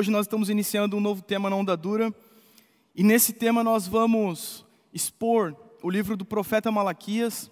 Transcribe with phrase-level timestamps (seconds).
[0.00, 2.10] Hoje nós estamos iniciando um novo tema na Onda Dura,
[2.96, 4.64] e nesse tema nós vamos
[4.94, 7.50] expor o livro do profeta Malaquias,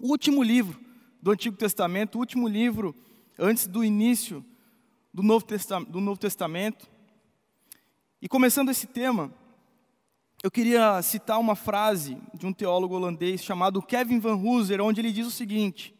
[0.00, 0.80] o último livro
[1.22, 2.92] do Antigo Testamento, o último livro
[3.38, 4.44] antes do início
[5.14, 5.46] do Novo,
[5.88, 6.90] do Novo Testamento.
[8.20, 9.32] E começando esse tema,
[10.42, 15.12] eu queria citar uma frase de um teólogo holandês chamado Kevin Van Hooser, onde ele
[15.12, 15.94] diz o seguinte: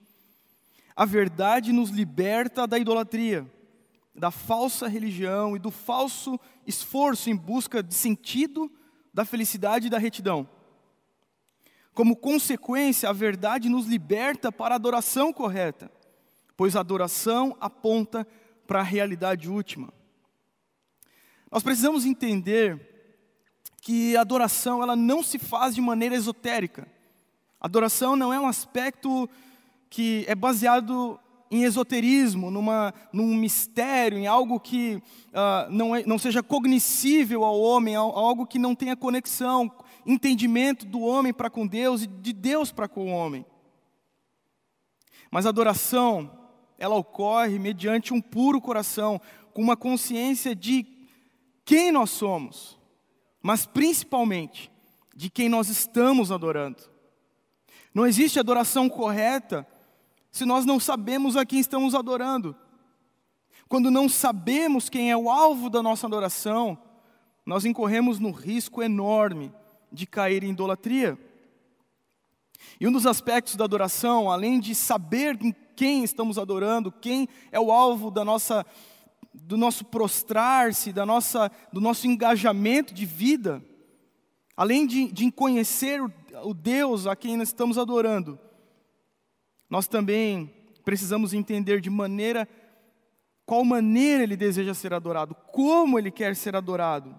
[0.96, 3.46] A verdade nos liberta da idolatria
[4.20, 8.70] da falsa religião e do falso esforço em busca de sentido,
[9.12, 10.46] da felicidade e da retidão.
[11.94, 15.90] Como consequência, a verdade nos liberta para a adoração correta,
[16.54, 18.26] pois a adoração aponta
[18.66, 19.92] para a realidade última.
[21.50, 22.88] Nós precisamos entender
[23.80, 26.86] que a adoração ela não se faz de maneira esotérica.
[27.58, 29.28] A adoração não é um aspecto
[29.88, 31.18] que é baseado
[31.50, 37.60] em esoterismo, numa, num mistério, em algo que uh, não, é, não seja cognoscível ao
[37.60, 39.70] homem, algo que não tenha conexão,
[40.06, 43.44] entendimento do homem para com Deus e de Deus para com o homem.
[45.30, 46.30] Mas a adoração,
[46.78, 49.20] ela ocorre mediante um puro coração,
[49.52, 50.86] com uma consciência de
[51.64, 52.78] quem nós somos,
[53.42, 54.70] mas principalmente
[55.14, 56.82] de quem nós estamos adorando.
[57.92, 59.66] Não existe adoração correta
[60.30, 62.54] se nós não sabemos a quem estamos adorando.
[63.68, 66.78] Quando não sabemos quem é o alvo da nossa adoração,
[67.44, 69.52] nós incorremos no risco enorme
[69.92, 71.18] de cair em idolatria.
[72.80, 77.58] E um dos aspectos da adoração, além de saber em quem estamos adorando, quem é
[77.58, 78.66] o alvo da nossa,
[79.32, 83.64] do nosso prostrar-se, da nossa, do nosso engajamento de vida,
[84.56, 86.12] além de, de conhecer o,
[86.42, 88.38] o Deus a quem nós estamos adorando,
[89.70, 90.52] nós também
[90.84, 92.48] precisamos entender de maneira
[93.46, 97.18] qual maneira ele deseja ser adorado, como ele quer ser adorado.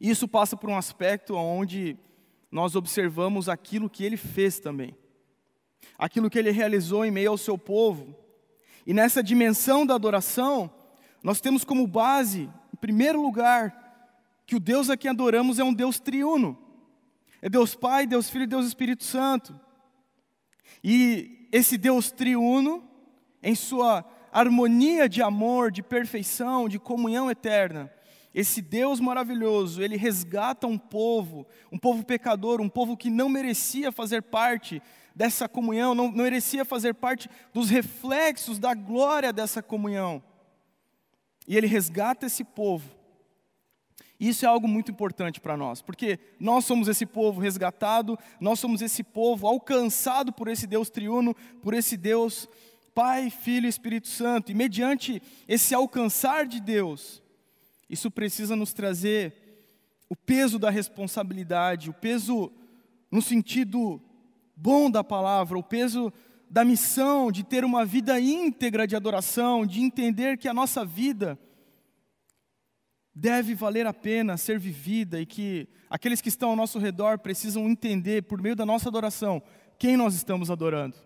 [0.00, 1.96] Isso passa por um aspecto onde
[2.50, 4.96] nós observamos aquilo que ele fez também,
[5.98, 8.16] aquilo que ele realizou em meio ao seu povo.
[8.86, 10.70] E nessa dimensão da adoração,
[11.22, 13.88] nós temos como base, em primeiro lugar,
[14.46, 16.56] que o Deus a quem adoramos é um Deus triuno.
[17.42, 19.58] É Deus Pai, Deus Filho e Deus Espírito Santo.
[20.82, 22.82] E esse Deus triuno,
[23.42, 27.92] em sua harmonia de amor, de perfeição, de comunhão eterna,
[28.34, 33.90] esse Deus maravilhoso, ele resgata um povo, um povo pecador, um povo que não merecia
[33.90, 34.82] fazer parte
[35.14, 40.22] dessa comunhão, não, não merecia fazer parte dos reflexos da glória dessa comunhão.
[41.46, 42.97] E ele resgata esse povo
[44.26, 48.82] isso é algo muito importante para nós, porque nós somos esse povo resgatado, nós somos
[48.82, 52.48] esse povo alcançado por esse Deus triuno, por esse Deus
[52.94, 54.50] Pai, Filho e Espírito Santo.
[54.50, 57.22] E mediante esse alcançar de Deus,
[57.88, 59.34] isso precisa nos trazer
[60.08, 62.50] o peso da responsabilidade, o peso
[63.10, 64.02] no sentido
[64.56, 66.12] bom da palavra, o peso
[66.50, 71.38] da missão de ter uma vida íntegra de adoração, de entender que a nossa vida
[73.18, 77.68] deve valer a pena ser vivida e que aqueles que estão ao nosso redor precisam
[77.68, 79.42] entender, por meio da nossa adoração,
[79.76, 80.96] quem nós estamos adorando.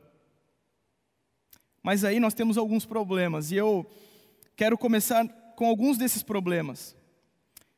[1.82, 3.90] Mas aí nós temos alguns problemas e eu
[4.54, 6.94] quero começar com alguns desses problemas.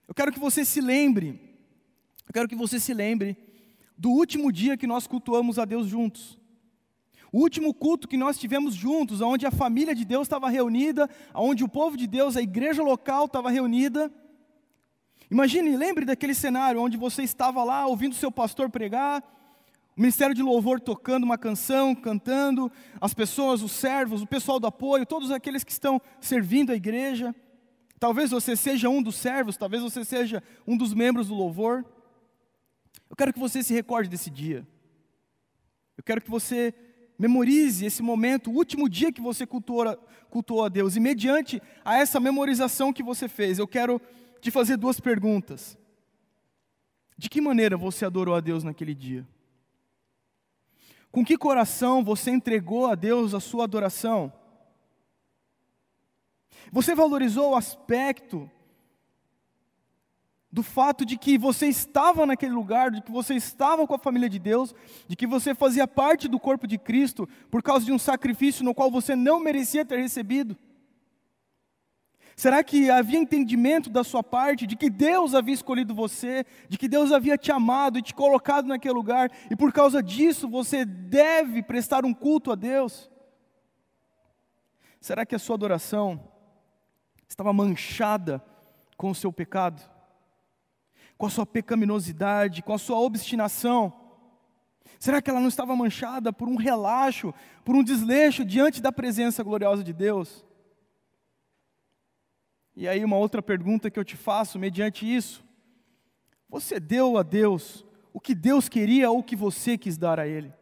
[0.08, 1.40] Eu quero que você se lembre,
[2.26, 3.36] eu quero que você se lembre
[3.96, 6.36] do último dia que nós cultuamos a Deus juntos.
[7.32, 11.62] O último culto que nós tivemos juntos, onde a família de Deus estava reunida, onde
[11.62, 14.12] o povo de Deus, a igreja local estava reunida,
[15.34, 19.20] Imagine, lembre daquele cenário onde você estava lá ouvindo seu pastor pregar,
[19.96, 24.68] o ministério de louvor tocando uma canção, cantando, as pessoas, os servos, o pessoal do
[24.68, 27.34] apoio, todos aqueles que estão servindo a igreja.
[27.98, 31.84] Talvez você seja um dos servos, talvez você seja um dos membros do louvor.
[33.10, 34.64] Eu quero que você se recorde desse dia.
[35.98, 36.72] Eu quero que você
[37.18, 39.98] memorize esse momento, o último dia que você cultuou,
[40.30, 40.94] cultuou a Deus.
[40.94, 44.00] E mediante a essa memorização que você fez, eu quero
[44.44, 45.78] te fazer duas perguntas.
[47.16, 49.26] De que maneira você adorou a Deus naquele dia?
[51.10, 54.30] Com que coração você entregou a Deus a sua adoração?
[56.70, 58.50] Você valorizou o aspecto
[60.52, 64.28] do fato de que você estava naquele lugar, de que você estava com a família
[64.28, 64.74] de Deus,
[65.08, 68.74] de que você fazia parte do corpo de Cristo por causa de um sacrifício no
[68.74, 70.54] qual você não merecia ter recebido?
[72.36, 76.88] Será que havia entendimento da sua parte de que Deus havia escolhido você, de que
[76.88, 81.62] Deus havia te amado e te colocado naquele lugar, e por causa disso você deve
[81.62, 83.10] prestar um culto a Deus?
[85.00, 86.20] Será que a sua adoração
[87.28, 88.42] estava manchada
[88.96, 89.82] com o seu pecado,
[91.16, 93.92] com a sua pecaminosidade, com a sua obstinação?
[94.98, 97.32] Será que ela não estava manchada por um relaxo,
[97.64, 100.44] por um desleixo diante da presença gloriosa de Deus?
[102.76, 105.44] E aí, uma outra pergunta que eu te faço mediante isso:
[106.48, 110.26] você deu a Deus o que Deus queria ou o que você quis dar a
[110.26, 110.52] Ele?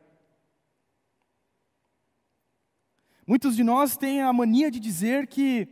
[3.26, 5.68] Muitos de nós têm a mania de dizer que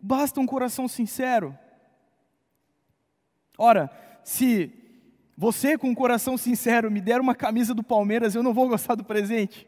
[0.00, 1.56] basta um coração sincero.
[3.58, 3.90] Ora,
[4.24, 4.72] se
[5.36, 8.94] você com um coração sincero me der uma camisa do Palmeiras, eu não vou gostar
[8.94, 9.66] do presente.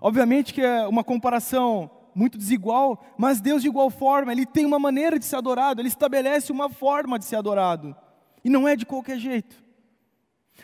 [0.00, 4.78] Obviamente que é uma comparação muito desigual, mas Deus de igual forma, Ele tem uma
[4.78, 7.96] maneira de ser adorado, Ele estabelece uma forma de ser adorado.
[8.44, 9.62] E não é de qualquer jeito,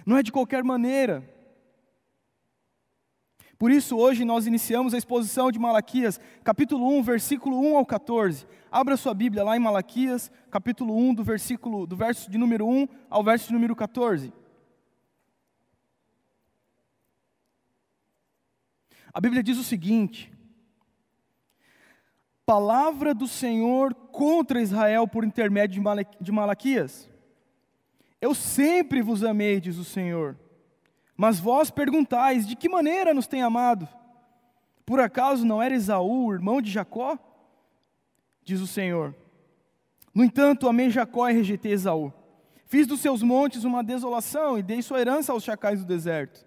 [0.05, 1.33] não é de qualquer maneira.
[3.57, 8.45] Por isso, hoje nós iniciamos a exposição de Malaquias, capítulo 1, versículo 1 ao 14.
[8.71, 12.89] Abra sua Bíblia lá em Malaquias, capítulo 1, do versículo do verso de número 1
[13.09, 14.33] ao verso de número 14.
[19.13, 20.34] A Bíblia diz o seguinte:
[22.47, 25.83] Palavra do Senhor contra Israel por intermédio
[26.21, 27.11] de Malaquias.
[28.21, 30.37] Eu sempre vos amei, diz o Senhor
[31.17, 33.89] mas vós perguntais: de que maneira nos tem amado?
[34.85, 37.19] Por acaso não era Esaú, irmão de Jacó?
[38.43, 39.15] Diz o Senhor.
[40.15, 42.13] No entanto, amei Jacó e rejeitei Esaú.
[42.67, 46.45] Fiz dos seus montes uma desolação e dei sua herança aos chacais do deserto.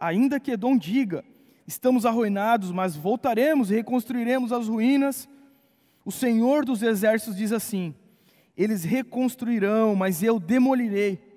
[0.00, 1.24] Ainda que Edom diga:
[1.66, 5.28] estamos arruinados, mas voltaremos e reconstruiremos as ruínas.
[6.04, 7.94] O Senhor dos exércitos diz assim:
[8.56, 11.32] eles reconstruirão, mas eu demolirei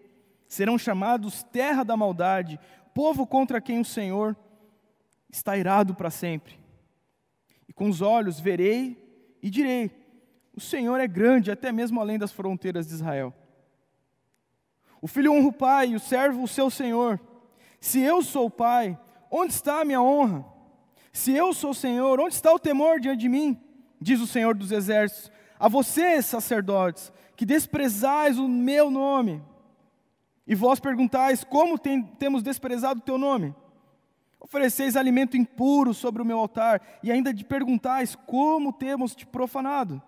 [0.48, 2.60] serão chamados terra da maldade,
[2.94, 4.36] povo contra quem o Senhor
[5.30, 6.58] está irado para sempre.
[7.68, 8.98] E com os olhos verei
[9.42, 9.92] e direi:
[10.56, 13.34] O Senhor é grande, até mesmo além das fronteiras de Israel.
[15.02, 17.20] O filho honra o pai e o servo o seu senhor.
[17.80, 18.98] Se eu sou o pai,
[19.32, 20.46] onde está a minha honra?
[21.12, 23.60] Se eu sou o Senhor, onde está o temor diante de mim?
[24.02, 25.32] Diz o Senhor dos exércitos.
[25.60, 29.42] A vocês, sacerdotes, que desprezais o meu nome,
[30.46, 33.56] e vós perguntais: Como tem, temos desprezado o teu nome?
[34.40, 40.02] Ofereceis alimento impuro sobre o meu altar, e ainda de perguntais: Como temos te profanado?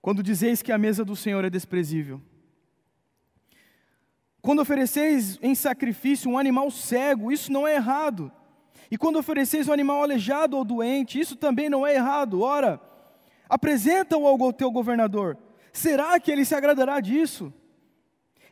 [0.00, 2.20] Quando dizeis que a mesa do Senhor é desprezível.
[4.42, 8.30] Quando ofereceis em sacrifício um animal cego, isso não é errado.
[8.90, 12.42] E quando ofereceis um animal aleijado ou doente, isso também não é errado.
[12.42, 12.80] Ora,
[13.48, 15.38] apresenta-o ao teu governador.
[15.72, 17.54] Será que ele se agradará disso?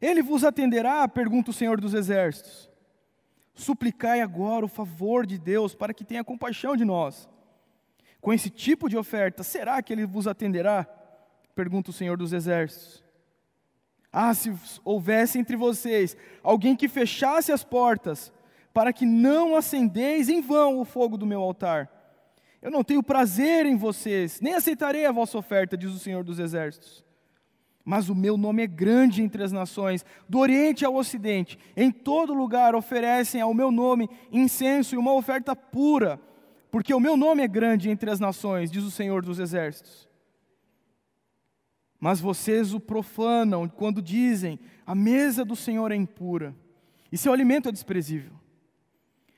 [0.01, 1.07] Ele vos atenderá?
[1.09, 2.71] pergunta o Senhor dos Exércitos.
[3.53, 7.29] Suplicai agora o favor de Deus para que tenha compaixão de nós.
[8.21, 10.87] Com esse tipo de oferta, será que ele vos atenderá?
[11.55, 13.10] pergunta o Senhor dos Exércitos.
[14.13, 14.53] Ah, se
[14.85, 18.33] houvesse entre vocês alguém que fechasse as portas,
[18.73, 21.89] para que não acendeis em vão o fogo do meu altar.
[22.61, 26.39] Eu não tenho prazer em vocês, nem aceitarei a vossa oferta, diz o Senhor dos
[26.39, 27.05] Exércitos.
[27.85, 31.59] Mas o meu nome é grande entre as nações, do Oriente ao Ocidente.
[31.75, 36.21] Em todo lugar oferecem ao meu nome incenso e uma oferta pura,
[36.71, 40.10] porque o meu nome é grande entre as nações, diz o Senhor dos Exércitos.
[42.01, 46.57] Mas vocês o profanam quando dizem: a mesa do Senhor é impura
[47.13, 48.33] e seu alimento é desprezível.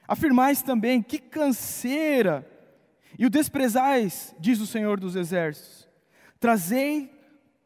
[0.07, 2.49] Afirmais também: que canseira!
[3.19, 5.89] E o desprezais, diz o Senhor dos Exércitos.
[6.41, 7.11] Trazei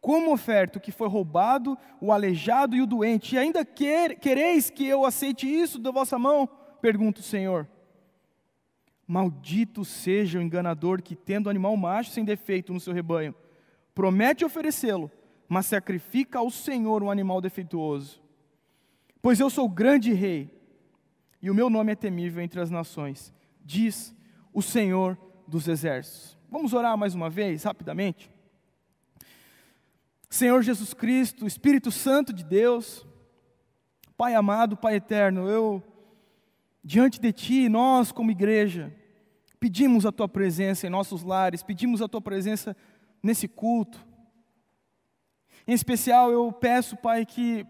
[0.00, 4.70] como oferta o que foi roubado, o aleijado e o doente, e ainda quer, quereis
[4.70, 6.48] que eu aceite isso da vossa mão?
[6.80, 7.68] Pergunta o Senhor.
[9.06, 13.34] Maldito seja o enganador que, tendo animal macho sem defeito no seu rebanho,
[13.96, 15.10] promete oferecê-lo,
[15.48, 18.22] mas sacrifica ao Senhor um animal defeituoso.
[19.22, 20.54] Pois eu sou grande rei,
[21.40, 23.32] e o meu nome é temível entre as nações,
[23.64, 24.14] diz
[24.52, 26.36] o Senhor dos exércitos.
[26.50, 28.30] Vamos orar mais uma vez, rapidamente?
[30.28, 33.06] Senhor Jesus Cristo, Espírito Santo de Deus,
[34.14, 35.82] Pai amado, Pai eterno, eu,
[36.84, 38.94] diante de Ti, nós como igreja,
[39.58, 42.76] pedimos a Tua presença em nossos lares, pedimos a Tua presença
[43.26, 44.06] nesse culto.
[45.66, 47.66] Em especial, eu peço, Pai, que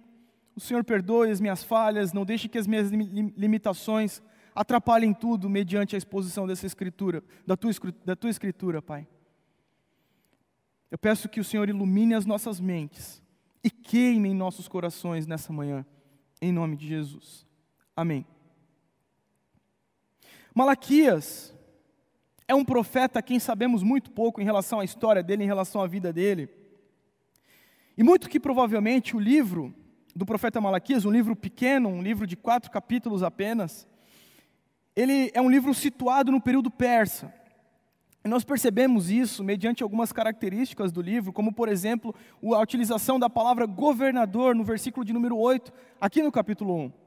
[0.54, 4.22] o Senhor perdoe as minhas falhas, não deixe que as minhas limitações
[4.54, 7.72] atrapalhem tudo mediante a exposição dessa escritura, da tua,
[8.04, 9.08] da tua escritura, Pai.
[10.90, 13.22] Eu peço que o Senhor ilumine as nossas mentes
[13.64, 15.84] e queime em nossos corações nessa manhã,
[16.40, 17.46] em nome de Jesus.
[17.94, 18.24] Amém.
[20.54, 21.55] Malaquias
[22.48, 25.80] É um profeta a quem sabemos muito pouco em relação à história dele, em relação
[25.80, 26.48] à vida dele.
[27.96, 29.74] E muito que provavelmente o livro
[30.14, 33.86] do profeta Malaquias, um livro pequeno, um livro de quatro capítulos apenas,
[34.94, 37.34] ele é um livro situado no período persa.
[38.24, 43.30] E nós percebemos isso mediante algumas características do livro, como, por exemplo, a utilização da
[43.30, 47.05] palavra governador no versículo de número 8, aqui no capítulo 1.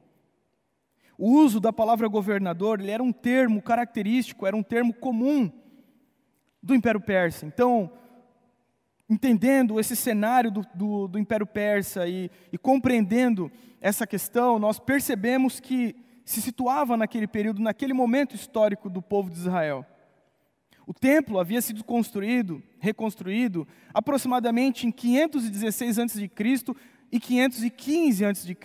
[1.21, 5.51] O uso da palavra governador ele era um termo característico, era um termo comum
[6.63, 7.45] do Império Persa.
[7.45, 7.91] Então,
[9.09, 15.59] entendendo esse cenário do, do, do Império Persa e, e compreendendo essa questão, nós percebemos
[15.59, 19.85] que se situava naquele período, naquele momento histórico do povo de Israel.
[20.87, 26.29] O templo havia sido construído, reconstruído, aproximadamente em 516 a.C.
[27.11, 28.57] e 515 a.C.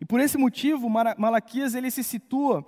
[0.00, 2.64] E por esse motivo, Malaquias ele se situa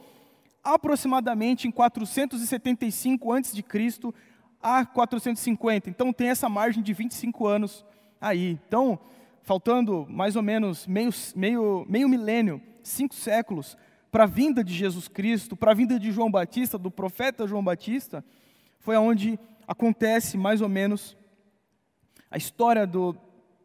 [0.63, 3.65] aproximadamente em 475 a.C.
[4.63, 5.91] a 450.
[5.91, 7.85] Então tem essa margem de 25 anos
[8.21, 8.59] aí.
[8.67, 8.99] Então,
[9.43, 13.77] faltando mais ou menos meio, meio, meio milênio, cinco séculos,
[14.11, 17.65] para a vinda de Jesus Cristo, para a vinda de João Batista, do profeta João
[17.65, 18.25] Batista,
[18.79, 21.17] foi onde acontece mais ou menos
[22.31, 23.17] a história do,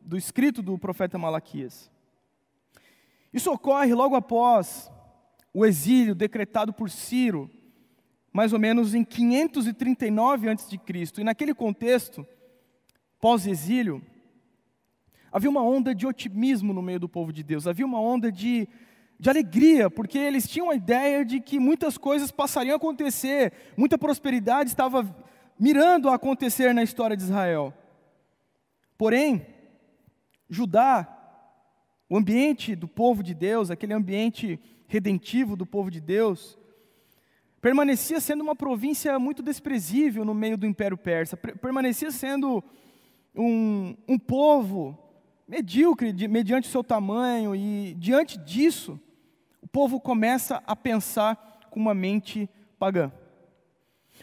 [0.09, 1.89] do escrito do profeta Malaquias.
[3.31, 4.91] Isso ocorre logo após
[5.53, 7.49] o exílio decretado por Ciro,
[8.33, 10.79] mais ou menos em 539 a.C.
[11.19, 12.25] E naquele contexto,
[13.19, 14.01] pós-exílio,
[15.31, 18.67] havia uma onda de otimismo no meio do povo de Deus, havia uma onda de
[19.21, 23.97] de alegria, porque eles tinham a ideia de que muitas coisas passariam a acontecer, muita
[23.97, 25.13] prosperidade estava
[25.59, 27.73] mirando a acontecer na história de Israel.
[28.97, 29.45] Porém,
[30.49, 31.07] Judá,
[32.09, 36.57] o ambiente do povo de Deus, aquele ambiente redentivo do povo de Deus,
[37.61, 42.63] permanecia sendo uma província muito desprezível no meio do Império Persa, permanecia sendo
[43.35, 44.97] um, um povo
[45.47, 48.99] medíocre de, mediante o seu tamanho, e diante disso,
[49.61, 53.11] o povo começa a pensar com uma mente pagã.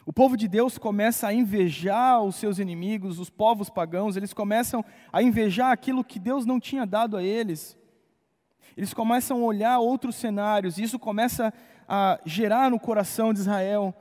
[0.07, 4.85] O povo de Deus começa a invejar os seus inimigos, os povos pagãos, eles começam
[5.13, 7.77] a invejar aquilo que Deus não tinha dado a eles.
[8.77, 11.53] Eles começam a olhar outros cenários, e isso começa
[11.89, 13.93] a gerar no coração de Israel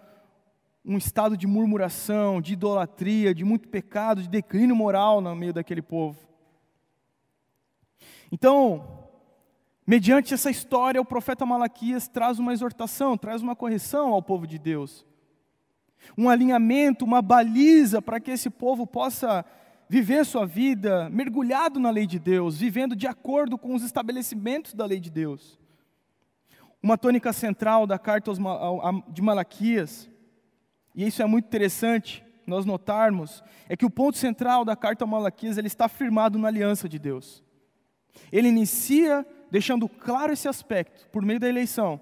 [0.85, 5.81] um estado de murmuração, de idolatria, de muito pecado, de declínio moral no meio daquele
[5.81, 6.19] povo.
[8.31, 9.05] Então,
[9.87, 14.57] Mediante essa história, o profeta Malaquias traz uma exortação, traz uma correção ao povo de
[14.57, 15.05] Deus.
[16.17, 19.45] Um alinhamento, uma baliza para que esse povo possa
[19.87, 24.85] viver sua vida mergulhado na lei de Deus, vivendo de acordo com os estabelecimentos da
[24.85, 25.59] lei de Deus.
[26.81, 28.31] Uma tônica central da carta
[29.09, 30.09] de Malaquias,
[30.93, 35.07] e isso é muito interessante nós notarmos, é que o ponto central da carta a
[35.07, 37.43] Malaquias ele está firmado na aliança de Deus.
[38.31, 41.99] Ele inicia deixando claro esse aspecto, por meio da eleição,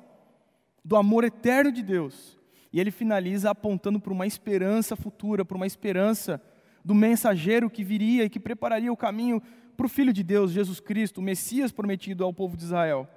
[0.84, 2.38] do amor eterno de Deus.
[2.74, 6.42] E ele finaliza apontando para uma esperança futura, para uma esperança
[6.84, 9.42] do mensageiro que viria e que prepararia o caminho
[9.78, 13.08] para o Filho de Deus, Jesus Cristo, o Messias prometido ao povo de Israel.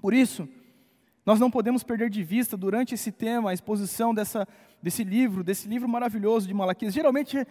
[0.00, 0.48] Por isso,
[1.24, 4.48] nós não podemos perder de vista durante esse tema a exposição dessa,
[4.82, 6.94] desse livro, desse livro maravilhoso de Malaquias.
[6.94, 7.46] Geralmente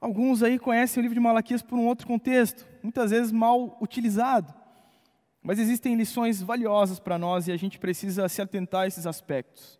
[0.00, 4.52] Alguns aí conhecem o livro de Malaquias por um outro contexto, muitas vezes mal utilizado.
[5.42, 9.79] Mas existem lições valiosas para nós e a gente precisa se atentar a esses aspectos.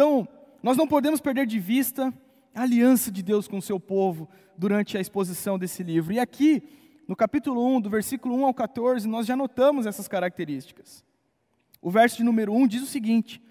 [0.00, 0.26] Então,
[0.62, 2.10] nós não podemos perder de vista
[2.54, 6.10] a aliança de Deus com o seu povo durante a exposição desse livro.
[6.10, 6.62] E aqui,
[7.06, 11.04] no capítulo 1, do versículo 1 ao 14, nós já notamos essas características.
[11.82, 13.42] O verso de número 1 diz o seguinte: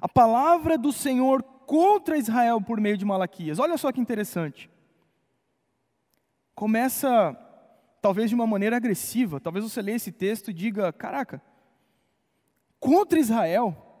[0.00, 3.58] A palavra do Senhor contra Israel por meio de Malaquias.
[3.58, 4.70] Olha só que interessante
[6.54, 7.36] começa,
[8.00, 9.38] talvez de uma maneira agressiva.
[9.38, 11.42] Talvez você leia esse texto e diga: caraca,
[12.80, 13.91] contra Israel.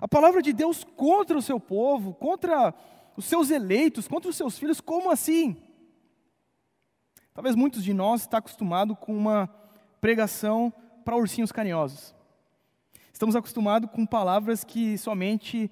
[0.00, 2.74] A palavra de Deus contra o seu povo, contra
[3.16, 5.56] os seus eleitos, contra os seus filhos, como assim?
[7.32, 9.48] Talvez muitos de nós estão acostumados com uma
[10.00, 10.72] pregação
[11.04, 12.14] para ursinhos carinhosos.
[13.12, 15.70] Estamos acostumados com palavras que somente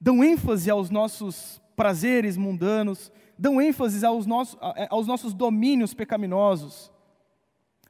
[0.00, 6.92] dão ênfase aos nossos prazeres mundanos, dão ênfase aos nossos, é, aos nossos domínios pecaminosos.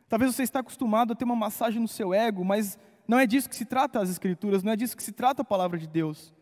[0.08, 3.48] Talvez você está acostumado a ter uma massagem no seu ego, mas não é disso
[3.48, 6.32] que se trata as Escrituras, não é disso que se trata a palavra de Deus.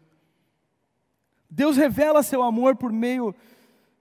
[1.50, 3.34] Deus revela seu amor por meio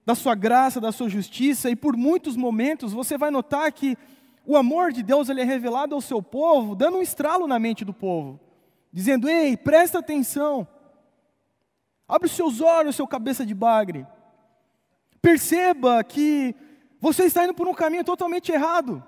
[0.05, 3.97] da sua graça, da sua justiça, e por muitos momentos você vai notar que
[4.45, 7.83] o amor de Deus ele é revelado ao seu povo, dando um estralo na mente
[7.83, 8.39] do povo,
[8.91, 10.67] dizendo: Ei, presta atenção.
[12.07, 14.05] Abre os seus olhos, seu cabeça de bagre.
[15.21, 16.55] Perceba que
[16.99, 19.03] você está indo por um caminho totalmente errado.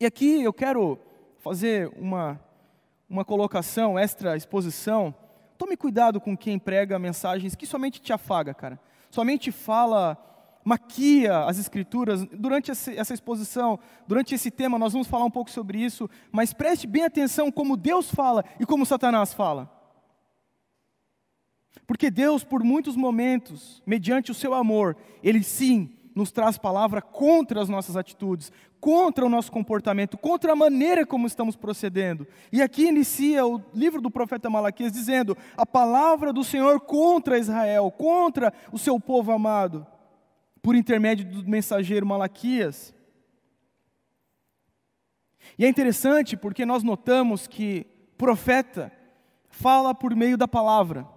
[0.00, 0.98] E aqui eu quero
[1.44, 2.40] fazer uma,
[3.06, 5.14] uma colocação, extra exposição.
[5.58, 8.80] Tome cuidado com quem prega mensagens que somente te afaga, cara.
[9.10, 10.16] Somente fala,
[10.64, 12.24] maquia as escrituras.
[12.24, 16.86] Durante essa exposição, durante esse tema, nós vamos falar um pouco sobre isso, mas preste
[16.86, 19.70] bem atenção como Deus fala e como Satanás fala.
[21.86, 27.60] Porque Deus, por muitos momentos, mediante o seu amor, Ele sim nos traz palavra contra
[27.60, 28.50] as nossas atitudes,
[28.84, 32.28] contra o nosso comportamento, contra a maneira como estamos procedendo.
[32.52, 37.90] E aqui inicia o livro do profeta Malaquias dizendo: a palavra do Senhor contra Israel,
[37.90, 39.86] contra o seu povo amado,
[40.60, 42.94] por intermédio do mensageiro Malaquias.
[45.58, 47.86] E é interessante porque nós notamos que
[48.18, 48.92] profeta
[49.48, 51.08] fala por meio da palavra.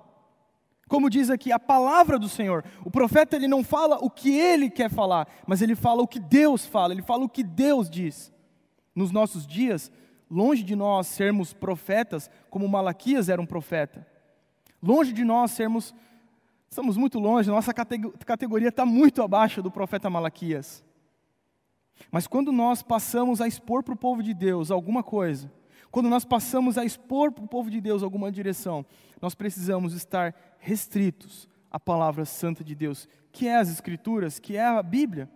[0.88, 2.64] Como diz aqui, a palavra do Senhor.
[2.86, 6.20] O profeta ele não fala o que ele quer falar, mas ele fala o que
[6.20, 8.34] Deus fala, ele fala o que Deus diz.
[8.96, 9.92] Nos nossos dias,
[10.32, 14.08] longe de nós sermos profetas, como Malaquias era um profeta.
[14.82, 15.94] Longe de nós sermos,
[16.70, 20.86] estamos muito longe, nossa categoria está muito abaixo do profeta Malaquias.
[22.12, 25.52] Mas quando nós passamos a expor para o povo de Deus alguma coisa,
[25.92, 28.86] quando nós passamos a expor para o povo de Deus alguma direção,
[29.22, 34.66] nós precisamos estar restritos à palavra santa de Deus, que é as Escrituras, que é
[34.66, 35.30] a Bíblia.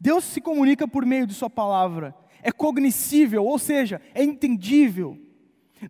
[0.00, 5.18] Deus se comunica por meio de Sua palavra, é cognoscível, ou seja, é entendível.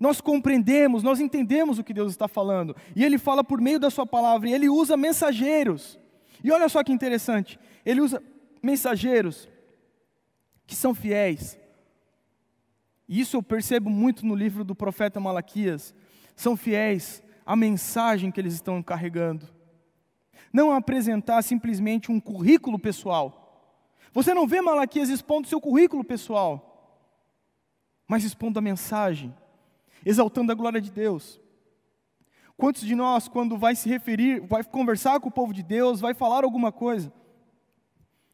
[0.00, 3.90] Nós compreendemos, nós entendemos o que Deus está falando, e Ele fala por meio da
[3.90, 5.98] Sua palavra, e Ele usa mensageiros.
[6.42, 8.22] E olha só que interessante, Ele usa
[8.62, 9.48] mensageiros
[10.66, 11.58] que são fiéis,
[13.08, 15.94] e isso eu percebo muito no livro do profeta Malaquias.
[16.34, 19.46] São fiéis à mensagem que eles estão carregando.
[20.52, 23.40] Não apresentar simplesmente um currículo pessoal.
[24.12, 27.02] Você não vê Malaquias expondo seu currículo pessoal,
[28.06, 29.34] mas expondo a mensagem,
[30.06, 31.40] exaltando a glória de Deus.
[32.56, 36.14] Quantos de nós, quando vai se referir, vai conversar com o povo de Deus, vai
[36.14, 37.12] falar alguma coisa,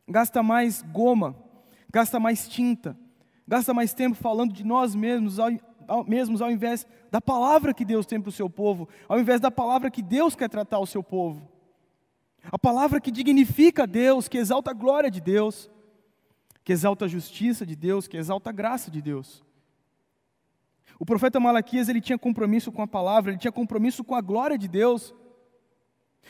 [0.07, 1.35] gasta mais goma,
[1.91, 2.97] gasta mais tinta,
[3.47, 5.51] gasta mais tempo falando de nós mesmos, ao,
[5.87, 9.41] ao, mesmos, ao invés da palavra que Deus tem para o seu povo, ao invés
[9.41, 11.49] da palavra que Deus quer tratar o seu povo.
[12.45, 15.71] A palavra que dignifica Deus, que exalta a glória de Deus,
[16.65, 19.43] que exalta a justiça de Deus, que exalta a graça de Deus.
[20.99, 24.59] O profeta Malaquias ele tinha compromisso com a palavra, ele tinha compromisso com a glória
[24.59, 25.15] de Deus.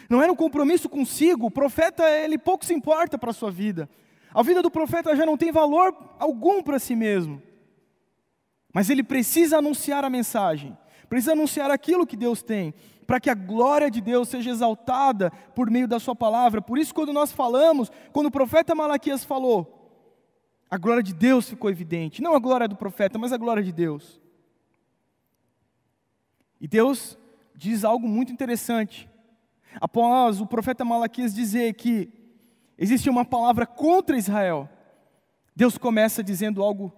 [0.09, 3.89] Não era um compromisso consigo, o profeta ele pouco se importa para a sua vida.
[4.33, 7.43] A vida do profeta já não tem valor algum para si mesmo.
[8.73, 10.77] Mas ele precisa anunciar a mensagem,
[11.09, 12.73] precisa anunciar aquilo que Deus tem,
[13.07, 16.63] para que a glória de Deus seja exaltada por meio da Sua palavra.
[16.63, 19.77] Por isso, quando nós falamos, quando o profeta Malaquias falou,
[20.71, 22.23] a glória de Deus ficou evidente.
[22.23, 24.21] Não a glória do profeta, mas a glória de Deus.
[26.61, 27.19] E Deus
[27.57, 29.11] diz algo muito interessante.
[29.81, 32.20] Após o profeta Malaquias dizer que
[32.81, 34.69] existe uma palavra contra Israel,
[35.55, 36.93] Deus começa dizendo algo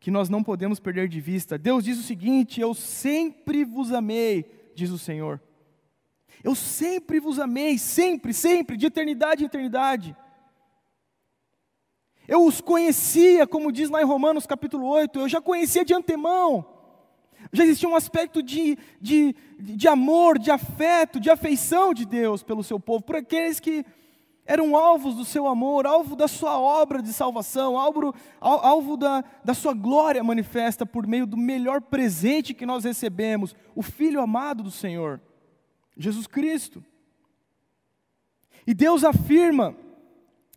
[0.00, 1.56] que nós não podemos perder de vista.
[1.56, 5.40] Deus diz o seguinte: Eu sempre vos amei, diz o Senhor.
[6.44, 10.16] Eu sempre vos amei, sempre, sempre, de eternidade em eternidade.
[12.28, 16.64] Eu os conhecia, como diz lá em Romanos capítulo 8, eu já conhecia de antemão.
[17.52, 22.64] Já existia um aspecto de, de, de amor, de afeto, de afeição de Deus pelo
[22.64, 23.84] seu povo, por aqueles que
[24.46, 29.52] eram alvos do seu amor, alvo da sua obra de salvação, alvo, alvo da, da
[29.52, 34.70] sua glória manifesta por meio do melhor presente que nós recebemos, o Filho amado do
[34.70, 35.20] Senhor,
[35.96, 36.82] Jesus Cristo.
[38.66, 39.74] E Deus afirma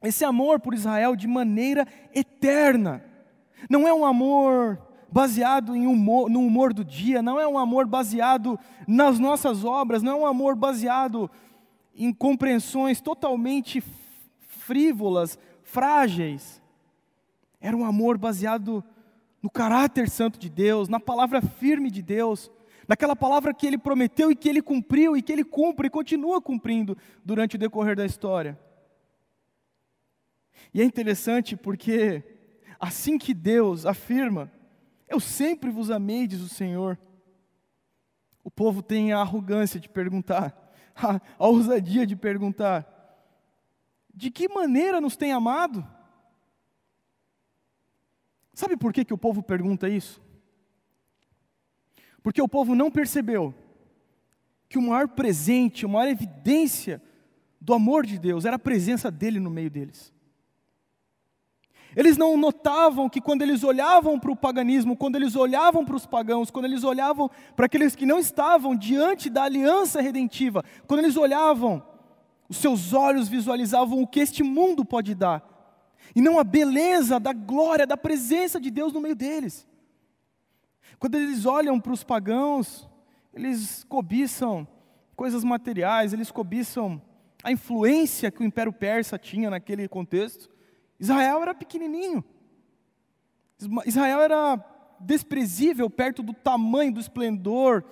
[0.04, 3.04] esse amor por Israel de maneira eterna.
[3.70, 4.80] Não é um amor
[5.12, 10.04] baseado em humor, no humor do dia, não é um amor baseado nas nossas obras,
[10.04, 11.30] não é um amor baseado
[12.06, 13.84] em compreensões totalmente
[14.48, 16.62] frívolas, frágeis.
[17.60, 18.82] Era um amor baseado
[19.42, 22.50] no caráter santo de Deus, na palavra firme de Deus,
[22.88, 26.42] naquela palavra que ele prometeu e que ele cumpriu e que ele cumpre e continua
[26.42, 28.58] cumprindo durante o decorrer da história.
[30.74, 32.24] E é interessante porque
[32.80, 34.50] assim que Deus afirma,
[35.08, 36.98] eu sempre vos amei, diz o Senhor,
[38.42, 40.69] o povo tem a arrogância de perguntar:
[41.04, 42.88] a, a ousadia de perguntar:
[44.14, 45.86] de que maneira nos tem amado?
[48.54, 50.22] Sabe por que, que o povo pergunta isso?
[52.22, 53.56] Porque o povo não percebeu
[54.68, 57.02] que o maior presente, a maior evidência
[57.60, 60.14] do amor de Deus era a presença dele no meio deles.
[62.00, 66.06] Eles não notavam que quando eles olhavam para o paganismo, quando eles olhavam para os
[66.06, 71.18] pagãos, quando eles olhavam para aqueles que não estavam diante da aliança redentiva, quando eles
[71.18, 71.84] olhavam,
[72.48, 75.44] os seus olhos visualizavam o que este mundo pode dar,
[76.16, 79.68] e não a beleza da glória, da presença de Deus no meio deles.
[80.98, 82.88] Quando eles olham para os pagãos,
[83.34, 84.66] eles cobiçam
[85.18, 87.02] coisas materiais, eles cobiçam
[87.44, 90.59] a influência que o Império Persa tinha naquele contexto.
[91.00, 92.24] Israel era pequenininho.
[93.86, 94.66] Israel era
[95.00, 97.84] desprezível perto do tamanho, do esplendor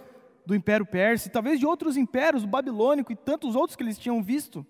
[0.45, 3.97] do Império Persa, e talvez de outros impérios, o babilônico e tantos outros que eles
[3.97, 4.65] tinham visto.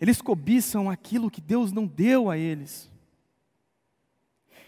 [0.00, 2.91] Eles cobiçam aquilo que Deus não deu a eles.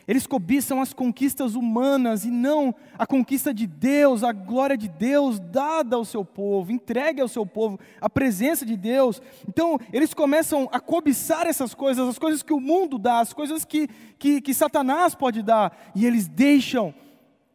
[0.07, 5.39] Eles cobiçam as conquistas humanas e não a conquista de Deus, a glória de Deus
[5.41, 9.23] dada ao seu povo, entregue ao seu povo, a presença de Deus.
[9.49, 13.65] Então, eles começam a cobiçar essas coisas, as coisas que o mundo dá, as coisas
[13.65, 13.89] que,
[14.19, 16.95] que, que Satanás pode dar, e eles deixam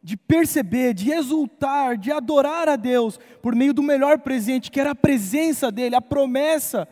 [0.02, 4.92] de perceber, de exultar, de adorar a Deus por meio do melhor presente, que era
[4.92, 6.88] a presença dEle, a promessa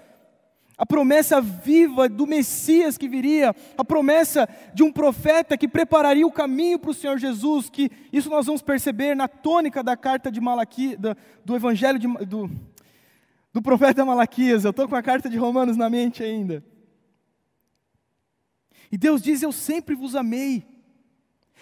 [0.78, 6.32] a promessa viva do Messias que viria, a promessa de um profeta que prepararia o
[6.32, 10.40] caminho para o Senhor Jesus, que isso nós vamos perceber na tônica da carta de
[10.40, 11.00] Malaquias,
[11.44, 12.52] do, evangelho de, do,
[13.52, 14.66] do profeta Malaquias.
[14.66, 16.64] Eu estou com a carta de Romanos na mente ainda.
[18.92, 20.64] E Deus diz: Eu sempre vos amei.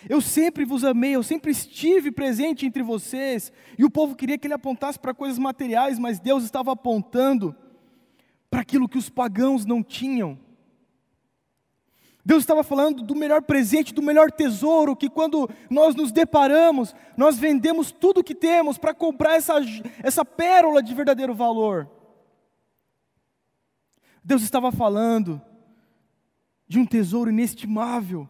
[0.09, 3.51] Eu sempre vos amei, eu sempre estive presente entre vocês.
[3.79, 7.55] E o povo queria que ele apontasse para coisas materiais, mas Deus estava apontando
[8.55, 10.39] para aquilo que os pagãos não tinham.
[12.23, 17.37] Deus estava falando do melhor presente, do melhor tesouro, que quando nós nos deparamos, nós
[17.37, 19.55] vendemos tudo o que temos para comprar essa,
[20.01, 21.91] essa pérola de verdadeiro valor.
[24.23, 25.41] Deus estava falando
[26.65, 28.25] de um tesouro inestimável.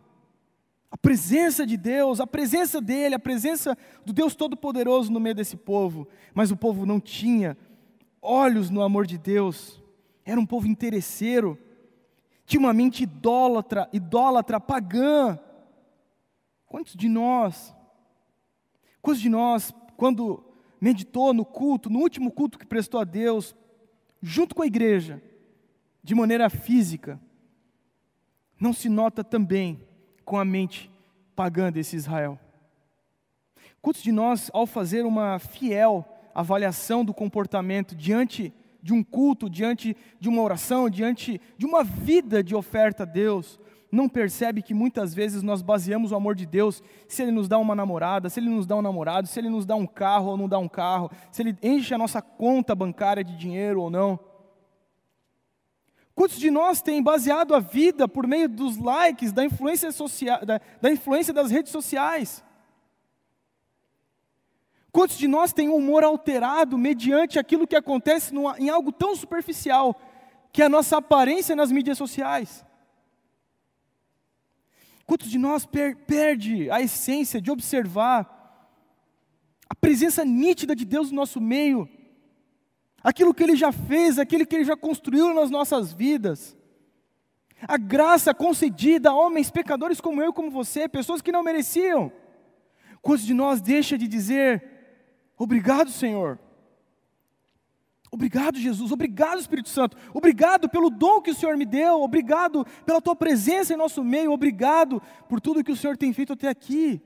[0.90, 5.56] A presença de Deus, a presença dEle, a presença do Deus Todo-Poderoso no meio desse
[5.56, 6.08] povo.
[6.34, 7.56] Mas o povo não tinha
[8.20, 9.85] olhos no amor de Deus
[10.26, 11.58] era um povo interesseiro,
[12.46, 15.40] tinha uma mente idólatra, idólatra, pagã.
[16.66, 17.74] Quantos de nós,
[19.02, 20.44] quantos de nós, quando
[20.82, 23.56] meditou no culto, no último culto que prestou a Deus,
[24.22, 25.22] junto com a igreja,
[26.04, 27.20] de maneira física,
[28.60, 29.88] não se nota também
[30.24, 30.92] com a mente
[31.36, 32.40] pagã desse Israel?
[33.82, 38.54] Quantos de nós, ao fazer uma fiel avaliação do comportamento diante
[38.86, 43.60] de um culto, diante de uma oração, diante de uma vida de oferta a Deus,
[43.92, 47.58] não percebe que muitas vezes nós baseamos o amor de Deus se Ele nos dá
[47.58, 50.38] uma namorada, se Ele nos dá um namorado, se Ele nos dá um carro ou
[50.38, 54.20] não dá um carro, se Ele enche a nossa conta bancária de dinheiro ou não.
[56.14, 60.62] Quantos de nós têm baseado a vida por meio dos likes, da influência, social, da,
[60.80, 62.45] da influência das redes sociais?
[64.96, 69.94] Quantos de nós têm um humor alterado mediante aquilo que acontece em algo tão superficial,
[70.54, 72.66] que é a nossa aparência nas mídias sociais?
[75.06, 78.72] Quantos de nós per perde a essência de observar
[79.70, 81.90] a presença nítida de Deus no nosso meio,
[83.04, 86.56] aquilo que Ele já fez, aquilo que Ele já construiu nas nossas vidas,
[87.68, 92.14] a graça concedida a homens pecadores como eu como você, pessoas que não mereciam.
[93.02, 94.75] Quantos de nós deixa de dizer
[95.38, 96.40] Obrigado, Senhor.
[98.12, 98.92] Obrigado, Jesus.
[98.92, 99.98] Obrigado, Espírito Santo.
[100.14, 102.02] Obrigado pelo dom que o Senhor me deu.
[102.02, 104.32] Obrigado pela tua presença em nosso meio.
[104.32, 107.02] Obrigado por tudo que o Senhor tem feito até aqui.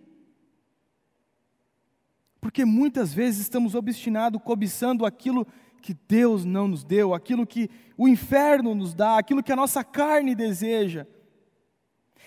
[2.40, 5.48] Porque muitas vezes estamos obstinados, cobiçando aquilo
[5.82, 9.84] que Deus não nos deu, aquilo que o inferno nos dá, aquilo que a nossa
[9.84, 11.08] carne deseja.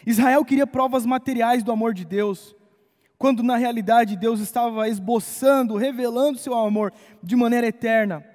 [0.05, 2.57] Israel queria provas materiais do amor de Deus
[3.23, 8.27] quando na realidade Deus estava esboçando, revelando seu amor de maneira eterna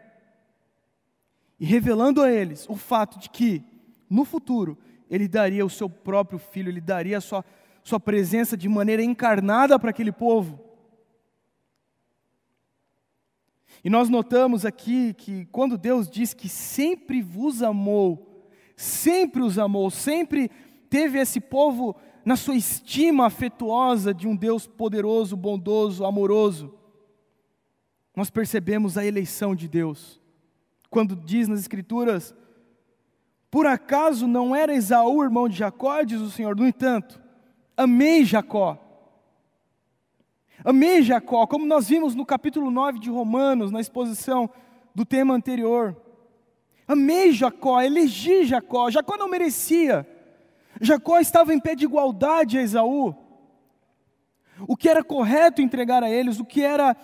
[1.59, 3.61] e revelando a eles o fato de que
[4.09, 4.77] no futuro
[5.09, 7.43] ele daria o seu próprio filho, ele daria a sua,
[7.83, 10.57] sua presença de maneira encarnada para aquele povo.
[13.83, 19.91] E nós notamos aqui que quando Deus diz que sempre vos amou, sempre os amou,
[19.91, 20.49] sempre
[20.89, 21.93] teve esse povo
[22.27, 26.77] na sua estima afetuosa de um Deus poderoso, bondoso, amoroso,
[28.13, 30.19] nós percebemos a eleição de Deus.
[30.89, 32.35] Quando diz nas Escrituras,
[33.49, 36.03] por acaso não era Esaú irmão de Jacó?
[36.03, 37.17] Diz o Senhor, no entanto,
[37.77, 38.77] amei Jacó.
[40.65, 44.49] Amei Jacó, como nós vimos no capítulo 9 de Romanos, na exposição
[44.93, 45.95] do tema anterior.
[46.85, 48.91] Amei Jacó, elegi Jacó.
[48.91, 50.05] Jacó não merecia.
[50.81, 53.15] Jacó estava em pé de igualdade a Esaú.
[54.67, 56.95] O que era correto entregar a eles, o que era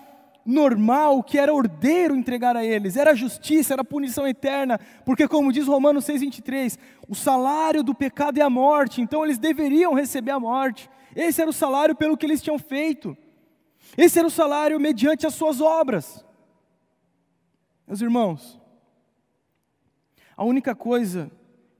[0.45, 5.51] normal, o que era ordeiro entregar a eles, era justiça, era punição eterna, porque como
[5.51, 10.39] diz Romanos 6:23, o salário do pecado é a morte, então eles deveriam receber a
[10.39, 10.89] morte.
[11.15, 13.15] Esse era o salário pelo que eles tinham feito.
[13.95, 16.25] Esse era o salário mediante as suas obras.
[17.87, 18.59] Meus irmãos,
[20.35, 21.31] a única coisa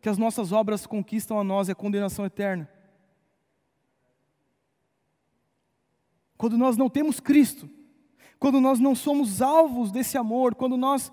[0.03, 2.69] que as nossas obras conquistam a nós é a condenação eterna.
[6.37, 7.69] Quando nós não temos Cristo,
[8.37, 11.09] quando nós não somos alvos desse amor, quando nós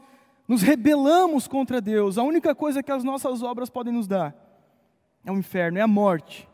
[0.48, 4.34] nos rebelamos contra Deus, a única coisa que as nossas obras podem nos dar
[5.24, 6.48] é o inferno, é a morte,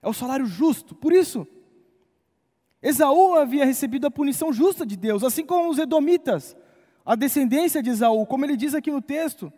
[0.00, 0.94] é o salário justo.
[0.94, 1.46] Por isso,
[2.80, 6.56] Esaú havia recebido a punição justa de Deus, assim como os edomitas,
[7.04, 9.52] a descendência de Esaú, como ele diz aqui no texto.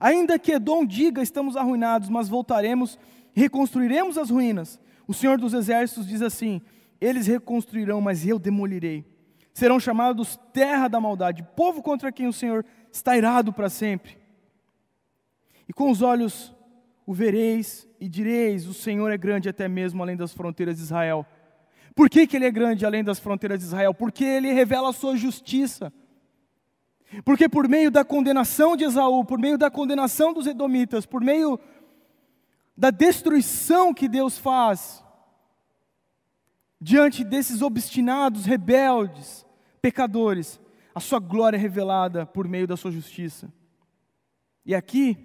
[0.00, 2.98] Ainda que Edom diga estamos arruinados, mas voltaremos
[3.34, 4.80] reconstruiremos as ruínas.
[5.06, 6.62] O Senhor dos Exércitos diz assim:
[7.00, 9.04] Eles reconstruirão, mas eu demolirei.
[9.52, 14.16] Serão chamados terra da maldade, povo contra quem o Senhor está irado para sempre.
[15.68, 16.54] E com os olhos
[17.04, 21.26] o vereis e direis: O Senhor é grande até mesmo além das fronteiras de Israel.
[21.94, 23.94] Por que, que ele é grande além das fronteiras de Israel?
[23.94, 25.92] Porque ele revela a sua justiça.
[27.22, 31.58] Porque por meio da condenação de Esaú, por meio da condenação dos Edomitas, por meio
[32.76, 35.04] da destruição que Deus faz
[36.80, 39.46] diante desses obstinados, rebeldes,
[39.80, 40.60] pecadores,
[40.94, 43.52] a sua glória é revelada por meio da sua justiça.
[44.66, 45.16] E aqui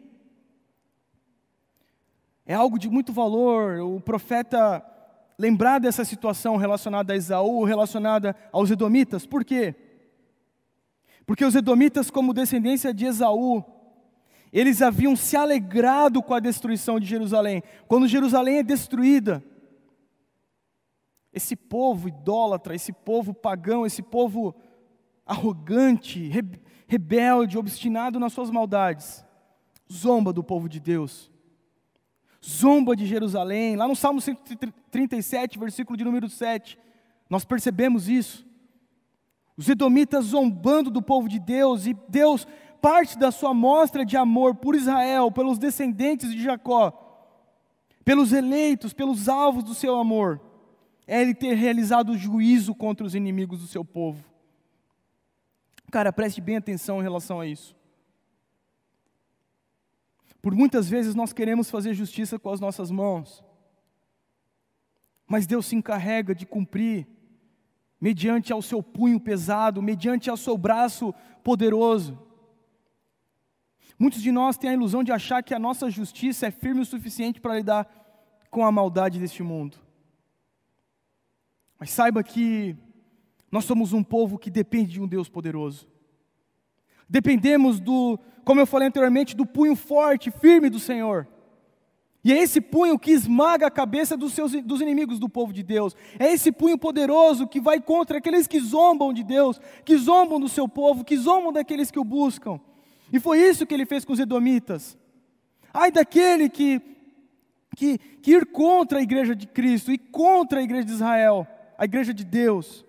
[2.46, 4.84] é algo de muito valor, o profeta
[5.38, 9.76] lembrar dessa situação relacionada a Esaú, relacionada aos Edomitas, por quê?
[11.30, 13.64] Porque os edomitas, como descendência de Esaú,
[14.52, 17.62] eles haviam se alegrado com a destruição de Jerusalém.
[17.88, 19.44] Quando Jerusalém é destruída,
[21.32, 24.56] esse povo idólatra, esse povo pagão, esse povo
[25.24, 26.32] arrogante,
[26.88, 29.24] rebelde, obstinado nas suas maldades,
[29.88, 31.32] zomba do povo de Deus,
[32.44, 33.76] zomba de Jerusalém.
[33.76, 36.76] Lá no Salmo 137, versículo de número 7,
[37.30, 38.49] nós percebemos isso.
[39.60, 42.48] Os edomitas zombando do povo de Deus, e Deus,
[42.82, 46.94] parte da sua mostra de amor por Israel, pelos descendentes de Jacó,
[48.06, 50.40] pelos eleitos, pelos alvos do seu amor,
[51.06, 54.24] é Ele ter realizado o juízo contra os inimigos do seu povo.
[55.92, 57.76] Cara, preste bem atenção em relação a isso.
[60.42, 63.44] Por muitas vezes nós queremos fazer justiça com as nossas mãos,
[65.28, 67.06] mas Deus se encarrega de cumprir
[68.00, 72.18] mediante ao seu punho pesado, mediante ao seu braço poderoso.
[73.98, 76.86] Muitos de nós têm a ilusão de achar que a nossa justiça é firme o
[76.86, 77.88] suficiente para lidar
[78.50, 79.78] com a maldade deste mundo.
[81.78, 82.78] Mas saiba que
[83.52, 85.88] nós somos um povo que depende de um Deus poderoso.
[87.10, 91.28] Dependemos do, como eu falei anteriormente, do punho forte, firme do Senhor.
[92.30, 95.64] E é esse punho que esmaga a cabeça dos, seus, dos inimigos do povo de
[95.64, 95.96] Deus.
[96.20, 100.48] É esse punho poderoso que vai contra aqueles que zombam de Deus, que zombam do
[100.48, 102.62] seu povo, que zombam daqueles que o buscam.
[103.12, 104.96] E foi isso que ele fez com os edomitas.
[105.74, 106.80] Ai daquele que,
[107.76, 111.48] que, que ir contra a igreja de Cristo e contra a igreja de Israel,
[111.80, 112.86] a igreja de Deus.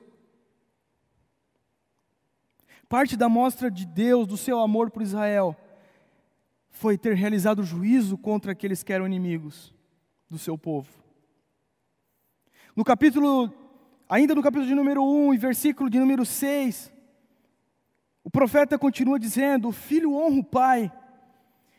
[2.90, 5.56] Parte da mostra de Deus, do seu amor por Israel,
[6.80, 9.74] foi ter realizado juízo contra aqueles que eram inimigos
[10.30, 10.88] do seu povo.
[12.74, 13.52] No capítulo,
[14.08, 16.90] ainda no capítulo de número 1 e versículo de número 6,
[18.24, 20.90] o profeta continua dizendo: O filho honra o pai,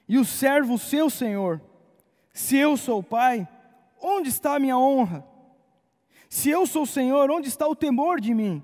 [0.08, 1.60] e o servo o seu senhor.
[2.32, 3.48] Se eu sou o pai,
[4.00, 5.26] onde está a minha honra?
[6.30, 8.64] Se eu sou o Senhor, onde está o temor de mim?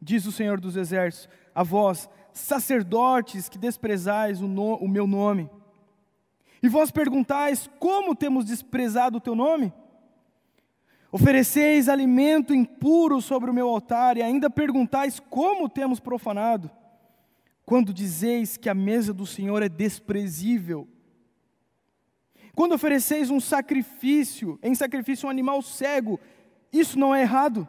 [0.00, 5.50] Diz o Senhor dos Exércitos, a vós, sacerdotes que desprezais o, no, o meu nome.
[6.62, 9.72] E vós perguntais: como temos desprezado o teu nome?
[11.10, 16.70] Ofereceis alimento impuro sobre o meu altar e ainda perguntais: como temos profanado?
[17.66, 20.88] Quando dizeis que a mesa do Senhor é desprezível.
[22.54, 26.20] Quando ofereceis um sacrifício, em sacrifício um animal cego,
[26.72, 27.66] isso não é errado.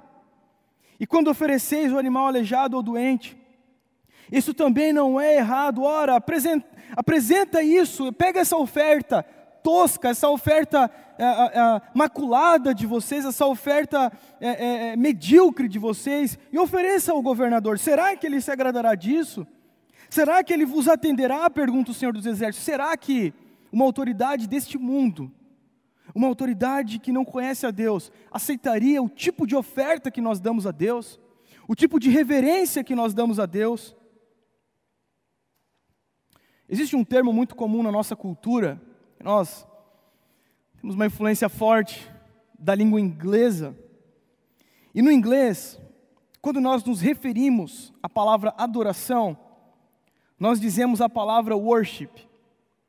[0.99, 3.37] E quando ofereceis o animal aleijado ou doente,
[4.33, 5.83] isso também não é errado.
[5.83, 9.23] Ora, apresenta, apresenta isso, pega essa oferta,
[9.61, 16.57] tosca, essa oferta é, é, maculada de vocês, essa oferta é, medíocre de vocês, e
[16.57, 17.77] ofereça ao governador.
[17.77, 19.45] Será que ele se agradará disso?
[20.09, 21.47] Será que ele vos atenderá?
[21.49, 22.65] Pergunta o Senhor dos Exércitos.
[22.65, 23.31] Será que
[23.71, 25.31] uma autoridade deste mundo,
[26.13, 30.65] uma autoridade que não conhece a Deus, aceitaria o tipo de oferta que nós damos
[30.65, 31.19] a Deus?
[31.67, 33.95] O tipo de reverência que nós damos a Deus?
[36.73, 38.81] Existe um termo muito comum na nossa cultura,
[39.23, 39.63] nós
[40.81, 42.11] temos uma influência forte
[42.57, 43.77] da língua inglesa.
[44.91, 45.79] E no inglês,
[46.41, 49.37] quando nós nos referimos à palavra adoração,
[50.39, 52.09] nós dizemos a palavra worship.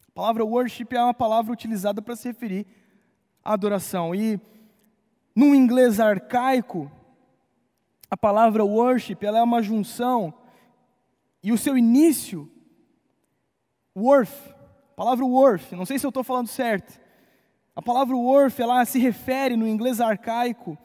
[0.08, 2.66] A palavra worship é uma palavra utilizada para se referir
[3.44, 4.14] à adoração.
[4.14, 4.40] E
[5.36, 6.90] no inglês arcaico,
[8.10, 10.32] a palavra worship ela é uma junção
[11.42, 12.50] e o seu início,
[13.96, 14.54] worth,
[14.92, 17.00] a palavra worth, não sei se eu estou falando certo.
[17.76, 20.78] A palavra worth, ela se refere no inglês arcaico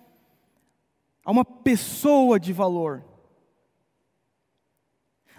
[1.23, 3.05] a uma pessoa de valor.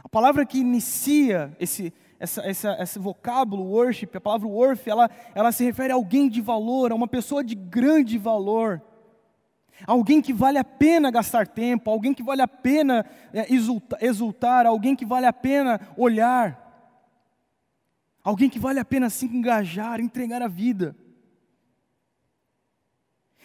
[0.03, 5.51] A palavra que inicia esse, essa, essa, esse vocábulo worship, a palavra worth, ela, ela
[5.53, 8.83] se refere a alguém de valor, a uma pessoa de grande valor.
[9.87, 14.67] Alguém que vale a pena gastar tempo, alguém que vale a pena é, exultar, exultar,
[14.67, 16.60] alguém que vale a pena olhar.
[18.31, 20.95] Alguém que vale a pena se engajar, entregar a vida.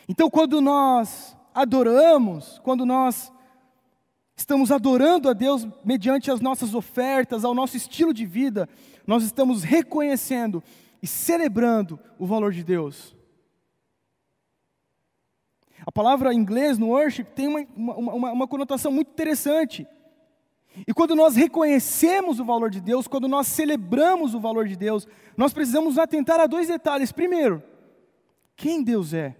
[0.08, 3.34] Então, quando nós adoramos, quando nós
[4.36, 8.69] estamos adorando a Deus mediante as nossas ofertas, ao nosso estilo de vida,
[9.08, 10.63] nós estamos reconhecendo
[11.02, 13.15] e celebrando o valor de Deus.
[15.84, 19.88] A palavra em inglês no worship tem uma, uma, uma, uma conotação muito interessante.
[20.88, 25.07] E quando nós reconhecemos o valor de Deus, quando nós celebramos o valor de Deus,
[25.38, 27.11] nós precisamos atentar a dois detalhes.
[27.11, 27.63] Primeiro,
[28.55, 29.38] quem Deus é?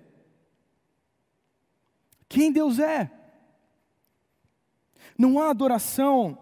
[2.30, 3.12] Quem Deus é?
[5.18, 6.38] Não há adoração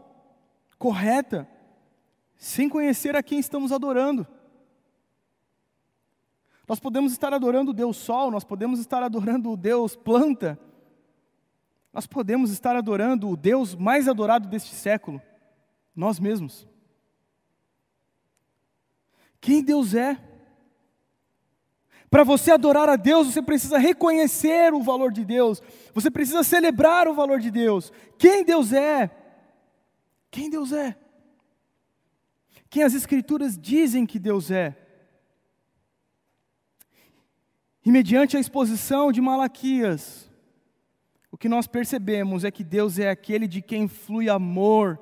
[0.77, 1.47] correta
[2.35, 4.27] sem conhecer a quem estamos adorando.
[6.67, 10.59] Nós podemos estar adorando o Deus Sol, nós podemos estar adorando o Deus Planta,
[11.93, 15.21] nós podemos estar adorando o Deus mais adorado deste século,
[15.95, 16.67] nós mesmos.
[19.39, 20.17] Quem Deus é?
[22.09, 25.61] Para você adorar a Deus, você precisa reconhecer o valor de Deus,
[25.93, 27.91] você precisa celebrar o valor de Deus.
[28.17, 29.11] Quem Deus é?
[30.31, 30.97] Quem Deus é?
[32.69, 34.75] Quem as Escrituras dizem que Deus é?
[37.85, 40.31] E mediante a exposição de Malaquias,
[41.33, 44.99] o que nós percebemos é que Deus é aquele de quem flui amor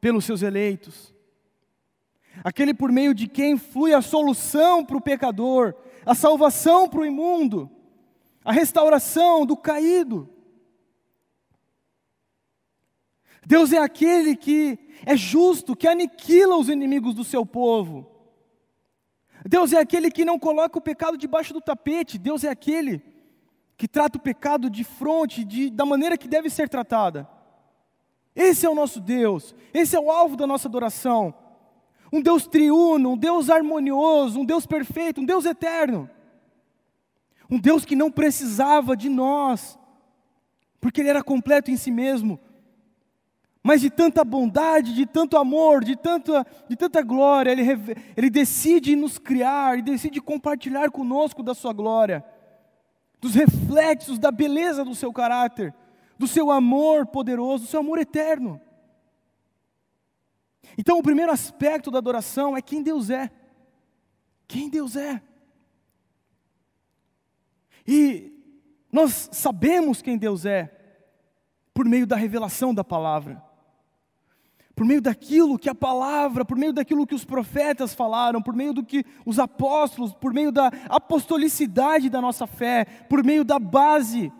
[0.00, 1.14] pelos seus eleitos,
[2.42, 5.74] aquele por meio de quem flui a solução para o pecador,
[6.06, 7.70] a salvação para o imundo,
[8.42, 10.26] a restauração do caído.
[13.46, 18.10] Deus é aquele que é justo, que aniquila os inimigos do seu povo.
[19.46, 22.16] Deus é aquele que não coloca o pecado debaixo do tapete.
[22.16, 23.17] Deus é aquele
[23.78, 27.28] que trata o pecado de frente, de, da maneira que deve ser tratada.
[28.34, 31.32] Esse é o nosso Deus, esse é o alvo da nossa adoração.
[32.12, 36.10] Um Deus triuno, um Deus harmonioso, um Deus perfeito, um Deus eterno.
[37.48, 39.78] Um Deus que não precisava de nós,
[40.80, 42.40] porque Ele era completo em si mesmo.
[43.62, 47.62] Mas de tanta bondade, de tanto amor, de tanta, de tanta glória, ele,
[48.16, 52.24] ele decide nos criar, Ele decide compartilhar conosco da Sua glória
[53.20, 55.74] dos reflexos da beleza do seu caráter,
[56.18, 58.60] do seu amor poderoso, do seu amor eterno.
[60.76, 63.30] Então, o primeiro aspecto da adoração é quem Deus é.
[64.46, 65.22] Quem Deus é.
[67.86, 68.32] E
[68.92, 70.74] nós sabemos quem Deus é
[71.72, 73.47] por meio da revelação da palavra
[74.78, 78.72] por meio daquilo que a palavra, por meio daquilo que os profetas falaram, por meio
[78.72, 84.32] do que os apóstolos, por meio da apostolicidade da nossa fé, por meio da base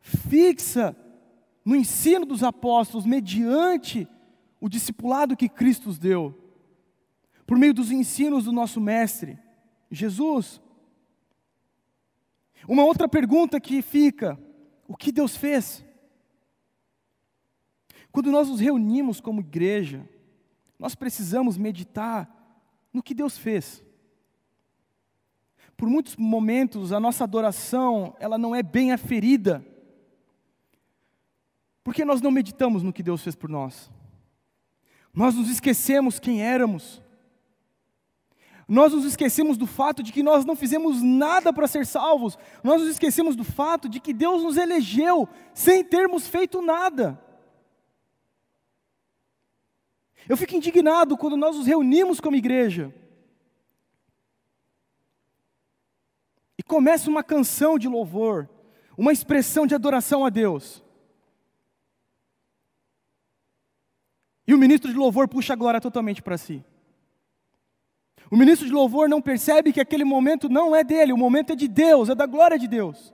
[0.00, 0.96] fixa
[1.64, 4.06] no ensino dos apóstolos, mediante
[4.60, 6.38] o discipulado que Cristo nos deu,
[7.44, 9.40] por meio dos ensinos do nosso Mestre,
[9.90, 10.62] Jesus.
[12.68, 14.38] Uma outra pergunta que fica:
[14.86, 15.84] o que Deus fez?
[18.12, 20.08] Quando nós nos reunimos como igreja,
[20.78, 22.28] nós precisamos meditar
[22.92, 23.84] no que Deus fez.
[25.76, 29.64] Por muitos momentos a nossa adoração, ela não é bem aferida.
[31.82, 33.90] Porque nós não meditamos no que Deus fez por nós.
[35.12, 37.02] Nós nos esquecemos quem éramos.
[38.68, 42.38] Nós nos esquecemos do fato de que nós não fizemos nada para ser salvos.
[42.62, 47.20] Nós nos esquecemos do fato de que Deus nos elegeu sem termos feito nada.
[50.28, 52.94] Eu fico indignado quando nós nos reunimos como igreja
[56.58, 58.48] e começa uma canção de louvor,
[58.96, 60.84] uma expressão de adoração a Deus.
[64.46, 66.64] E o ministro de louvor puxa a glória totalmente para si.
[68.30, 71.56] O ministro de louvor não percebe que aquele momento não é dele, o momento é
[71.56, 73.12] de Deus, é da glória de Deus.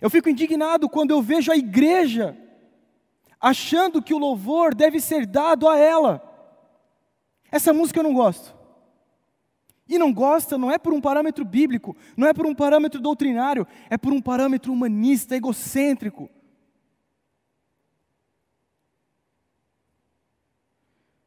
[0.00, 2.36] Eu fico indignado quando eu vejo a igreja
[3.40, 6.22] achando que o louvor deve ser dado a ela.
[7.50, 8.54] Essa música eu não gosto.
[9.88, 13.66] E não gosta não é por um parâmetro bíblico, não é por um parâmetro doutrinário,
[13.88, 16.30] é por um parâmetro humanista, egocêntrico.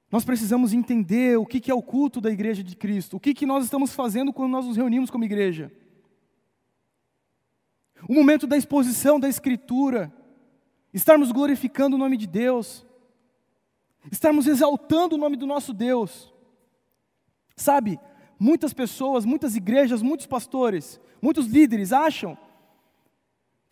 [0.09, 3.65] Nós precisamos entender o que é o culto da igreja de Cristo, o que nós
[3.65, 5.71] estamos fazendo quando nós nos reunimos como igreja.
[8.07, 10.13] O momento da exposição da Escritura,
[10.93, 12.85] estarmos glorificando o nome de Deus,
[14.11, 16.31] estarmos exaltando o nome do nosso Deus.
[17.55, 17.99] Sabe,
[18.39, 22.37] muitas pessoas, muitas igrejas, muitos pastores, muitos líderes acham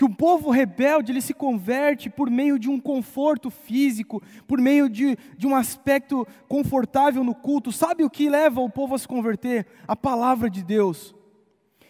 [0.02, 4.90] que o povo rebelde ele se converte por meio de um conforto físico, por meio
[4.90, 7.72] de, de um aspecto confortável no culto.
[7.72, 9.68] Sabe o que leva o povo a se converter?
[9.88, 11.14] A palavra de Deus.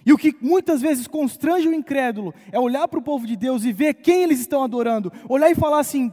[0.05, 3.63] E o que muitas vezes constrange o incrédulo é olhar para o povo de Deus
[3.63, 6.11] e ver quem eles estão adorando, olhar e falar assim: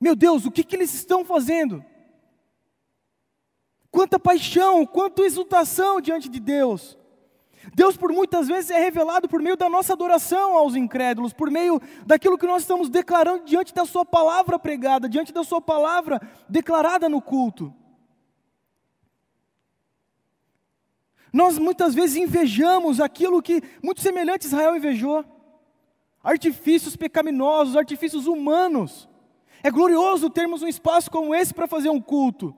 [0.00, 1.84] meu Deus, o que, que eles estão fazendo?
[3.90, 6.98] Quanta paixão, quanta exultação diante de Deus.
[7.74, 11.80] Deus, por muitas vezes, é revelado por meio da nossa adoração aos incrédulos, por meio
[12.04, 17.08] daquilo que nós estamos declarando diante da Sua palavra pregada, diante da Sua palavra declarada
[17.08, 17.74] no culto.
[21.36, 25.22] Nós muitas vezes invejamos aquilo que muito semelhante Israel invejou
[26.24, 29.06] artifícios pecaminosos, artifícios humanos.
[29.62, 32.56] É glorioso termos um espaço como esse para fazer um culto,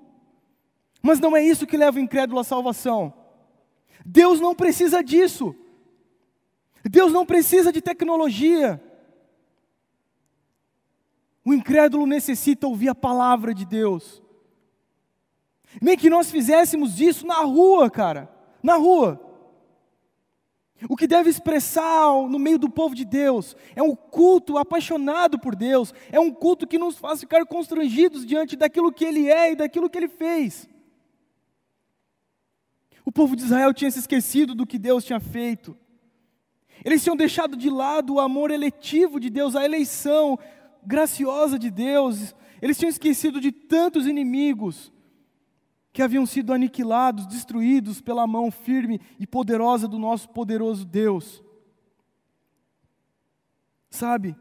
[1.02, 3.12] mas não é isso que leva o incrédulo à salvação.
[4.06, 5.56] Deus não precisa disso.
[6.88, 8.80] Deus não precisa de tecnologia.
[11.44, 14.22] O incrédulo necessita ouvir a palavra de Deus.
[15.82, 19.24] Nem que nós fizéssemos isso na rua, cara, na rua.
[20.88, 25.56] O que deve expressar no meio do povo de Deus é um culto apaixonado por
[25.56, 29.56] Deus, é um culto que nos faz ficar constrangidos diante daquilo que Ele é e
[29.56, 30.68] daquilo que Ele fez.
[33.04, 35.76] O povo de Israel tinha se esquecido do que Deus tinha feito.
[36.84, 40.38] Eles tinham deixado de lado o amor eletivo de Deus, a eleição
[40.86, 42.34] graciosa de Deus.
[42.62, 44.92] Eles tinham esquecido de tantos inimigos
[45.92, 51.42] que haviam sido aniquilados, destruídos pela mão firme e poderosa do nosso poderoso Deus.
[53.90, 54.36] Sabe,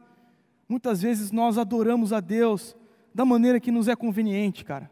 [0.67, 2.75] muitas vezes nós adoramos a Deus
[3.13, 4.91] da maneira que nos é conveniente, cara.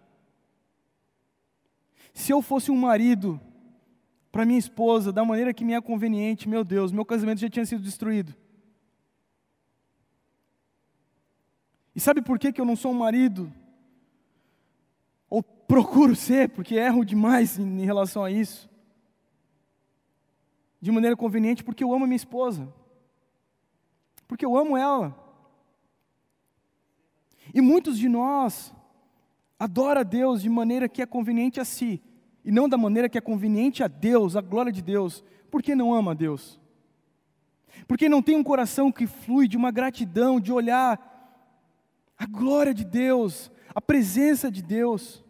[2.14, 3.40] Se eu fosse um marido
[4.32, 7.66] para minha esposa da maneira que me é conveniente, meu Deus, meu casamento já tinha
[7.66, 8.34] sido destruído.
[11.96, 13.52] E sabe por que, que eu não sou um marido?
[15.68, 18.70] Procuro ser, porque erro demais em relação a isso.
[20.80, 22.72] De maneira conveniente, porque eu amo minha esposa.
[24.28, 25.16] Porque eu amo ela.
[27.54, 28.74] E muitos de nós
[29.58, 32.02] adoram a Deus de maneira que é conveniente a si,
[32.44, 35.94] e não da maneira que é conveniente a Deus, a glória de Deus, porque não
[35.94, 36.60] ama a Deus?
[37.88, 41.14] Porque não tem um coração que flui de uma gratidão, de olhar
[42.18, 45.25] a glória de Deus, a presença de Deus.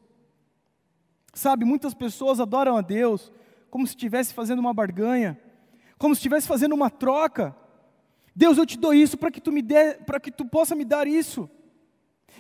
[1.35, 3.29] Sabe, muitas pessoas adoram a Deus
[3.69, 5.37] como se estivesse fazendo uma barganha,
[5.97, 7.53] como se estivesse fazendo uma troca.
[8.33, 10.85] Deus, eu te dou isso para que tu me dê, para que tu possa me
[10.85, 11.49] dar isso.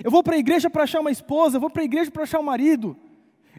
[0.01, 2.23] Eu vou para a igreja para achar uma esposa, eu vou para a igreja para
[2.23, 2.97] achar um marido.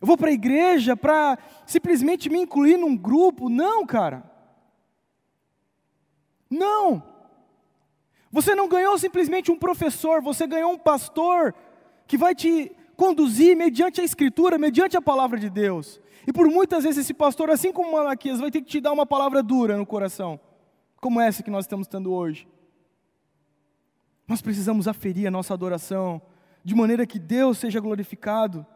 [0.00, 3.50] Eu vou para a igreja para simplesmente me incluir num grupo.
[3.50, 4.24] Não, cara.
[6.48, 7.02] Não.
[8.32, 11.54] Você não ganhou simplesmente um professor, você ganhou um pastor
[12.06, 16.00] que vai te conduzir mediante a Escritura, mediante a palavra de Deus.
[16.26, 19.06] E por muitas vezes esse pastor, assim como Malaquias, vai ter que te dar uma
[19.06, 20.40] palavra dura no coração,
[21.00, 22.48] como essa que nós estamos tendo hoje.
[24.26, 26.20] Nós precisamos aferir a nossa adoração,
[26.64, 28.66] de maneira que Deus seja glorificado.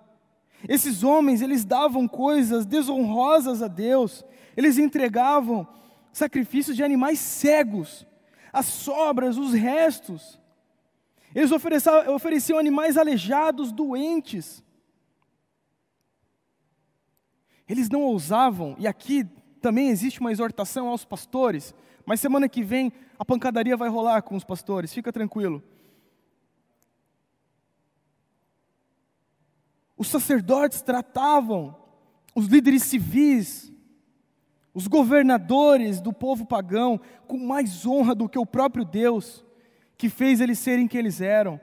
[0.68, 4.24] Esses homens, eles davam coisas desonrosas a Deus,
[4.56, 5.66] eles entregavam
[6.12, 8.06] sacrifícios de animais cegos,
[8.52, 10.38] as sobras, os restos.
[11.35, 14.62] Eles ofereciam, animais aleijados, doentes.
[17.70, 19.24] eles não ousavam, e aqui
[19.61, 21.72] também existe uma exortação aos pastores,
[22.05, 25.62] mas semana que vem a pancadaria vai rolar com os pastores, fica tranquilo.
[29.97, 31.76] Os sacerdotes tratavam
[32.35, 33.72] os líderes civis,
[34.74, 39.45] os governadores do povo pagão, com mais honra do que o próprio Deus,
[40.01, 41.61] que fez eles serem quem eles eram,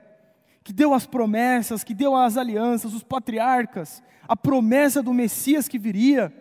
[0.62, 5.76] que deu as promessas, que deu as alianças, os patriarcas, a promessa do Messias que
[5.76, 6.32] viria.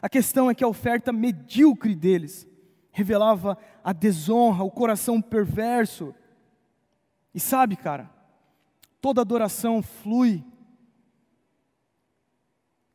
[0.00, 2.48] A questão é que a oferta medíocre deles
[2.90, 6.14] revelava a desonra, o coração perverso.
[7.34, 8.10] E sabe, cara,
[8.98, 10.42] toda adoração flui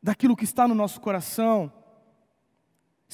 [0.02, 1.72] daquilo que está no nosso coração.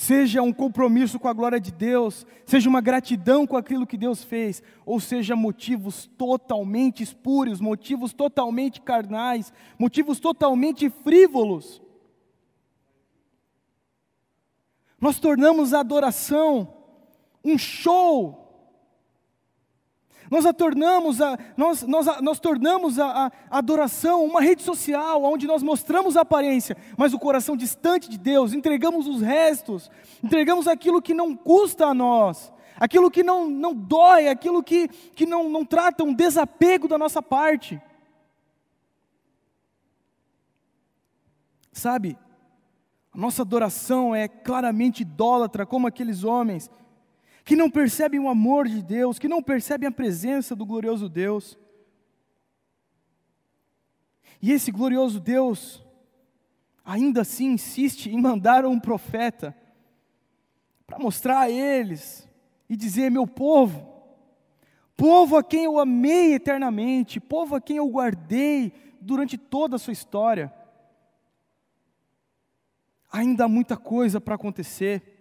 [0.01, 4.23] Seja um compromisso com a glória de Deus, seja uma gratidão com aquilo que Deus
[4.23, 11.83] fez, ou seja motivos totalmente espúrios, motivos totalmente carnais, motivos totalmente frívolos.
[15.01, 16.73] Nós tornamos a adoração
[17.45, 18.48] um show.
[20.31, 25.47] Nós a tornamos a, nós, nós, nós tornamos a, a, adoração uma rede social, onde
[25.47, 29.91] nós mostramos a aparência, mas o coração distante de Deus, entregamos os restos,
[30.23, 35.25] entregamos aquilo que não custa a nós, aquilo que não, não dói, aquilo que, que
[35.25, 37.81] não, não trata um desapego da nossa parte.
[41.73, 42.19] Sabe,
[43.15, 46.71] nossa adoração é claramente idólatra, como aqueles homens
[47.49, 51.59] que não percebem o amor de Deus, que não percebem a presença do glorioso Deus.
[54.43, 55.83] E esse glorioso Deus,
[56.85, 59.57] ainda assim, insiste em mandar um profeta
[60.87, 62.29] para mostrar a eles
[62.69, 63.95] e dizer: meu povo,
[64.95, 69.95] povo a quem eu amei eternamente, povo a quem eu guardei durante toda a sua
[69.95, 70.53] história
[73.11, 75.18] ainda há muita coisa para acontecer.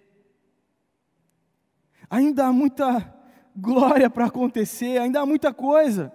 [2.10, 3.14] Ainda há muita
[3.56, 6.14] glória para acontecer, ainda há muita coisa.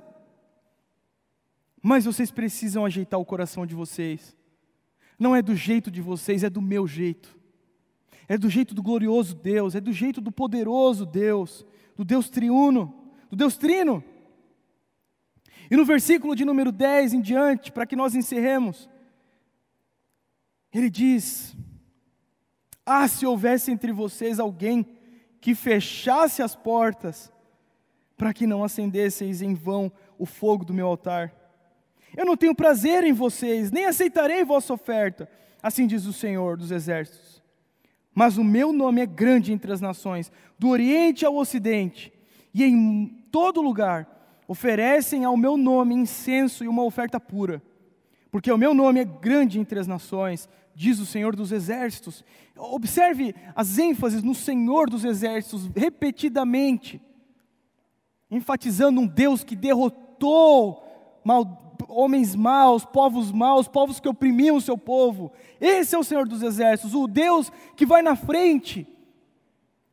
[1.83, 4.37] Mas vocês precisam ajeitar o coração de vocês.
[5.19, 7.37] Não é do jeito de vocês, é do meu jeito.
[8.29, 11.67] É do jeito do glorioso Deus, é do jeito do poderoso Deus,
[11.97, 12.95] do Deus triuno,
[13.29, 14.03] do Deus trino.
[15.71, 18.89] E no versículo de número 10 em diante, para que nós encerremos,
[20.73, 21.57] ele diz:
[22.87, 24.87] Ah, se houvesse entre vocês alguém
[25.43, 27.31] que fechasse as portas,
[28.17, 31.35] para que não acendesseis em vão o fogo do meu altar.
[32.17, 35.29] Eu não tenho prazer em vocês, nem aceitarei vossa oferta,
[35.61, 37.43] assim diz o Senhor dos Exércitos.
[38.15, 42.13] Mas o meu nome é grande entre as nações, do Oriente ao Ocidente,
[42.55, 47.61] e em todo lugar oferecem ao meu nome incenso e uma oferta pura,
[48.31, 52.25] porque o meu nome é grande entre as nações, diz o Senhor dos Exércitos.
[52.57, 57.01] Observe as ênfases no Senhor dos Exércitos repetidamente,
[58.31, 60.83] enfatizando um Deus que derrotou
[61.25, 65.33] mal, homens maus, povos maus, povos que oprimiam o seu povo.
[65.61, 68.87] Esse é o Senhor dos Exércitos, o Deus que vai na frente,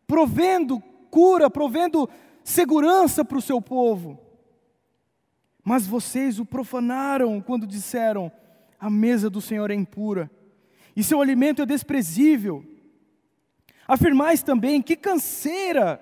[0.08, 2.10] provendo cura, provendo
[2.44, 4.18] segurança para o seu povo.
[5.64, 8.32] Mas vocês o profanaram quando disseram:
[8.80, 10.32] a mesa do Senhor é impura
[10.96, 12.64] e seu alimento é desprezível.
[13.88, 16.00] Afirmais também que canseira,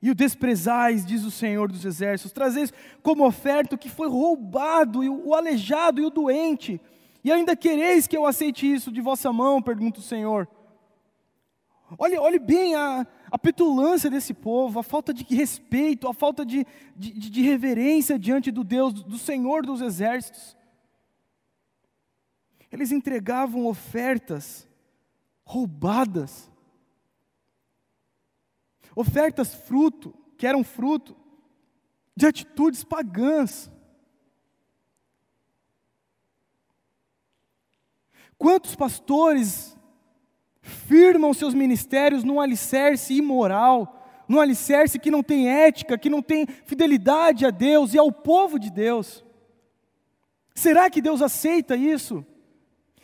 [0.00, 2.72] e o desprezais, diz o Senhor dos Exércitos, trazeis
[3.02, 6.80] como oferta o que foi roubado, e o aleijado e o doente,
[7.22, 10.48] e ainda quereis que eu aceite isso de vossa mão, pergunta o Senhor.
[11.98, 16.66] Olhe, olhe bem a, a petulância desse povo, a falta de respeito, a falta de,
[16.96, 20.56] de, de reverência diante do Deus, do Senhor dos Exércitos.
[22.72, 24.66] Eles entregavam ofertas
[25.44, 26.50] roubadas.
[28.96, 31.14] Ofertas fruto, que eram fruto
[32.16, 33.70] de atitudes pagãs.
[38.38, 39.76] Quantos pastores
[40.62, 46.46] firmam seus ministérios num alicerce imoral, num alicerce que não tem ética, que não tem
[46.64, 49.22] fidelidade a Deus e ao povo de Deus?
[50.54, 52.24] Será que Deus aceita isso?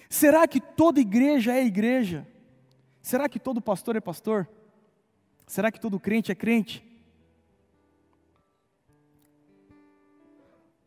[0.08, 2.26] Será que toda igreja é igreja?
[3.02, 4.48] Será que todo pastor é pastor?
[5.46, 6.84] Será que todo crente é crente?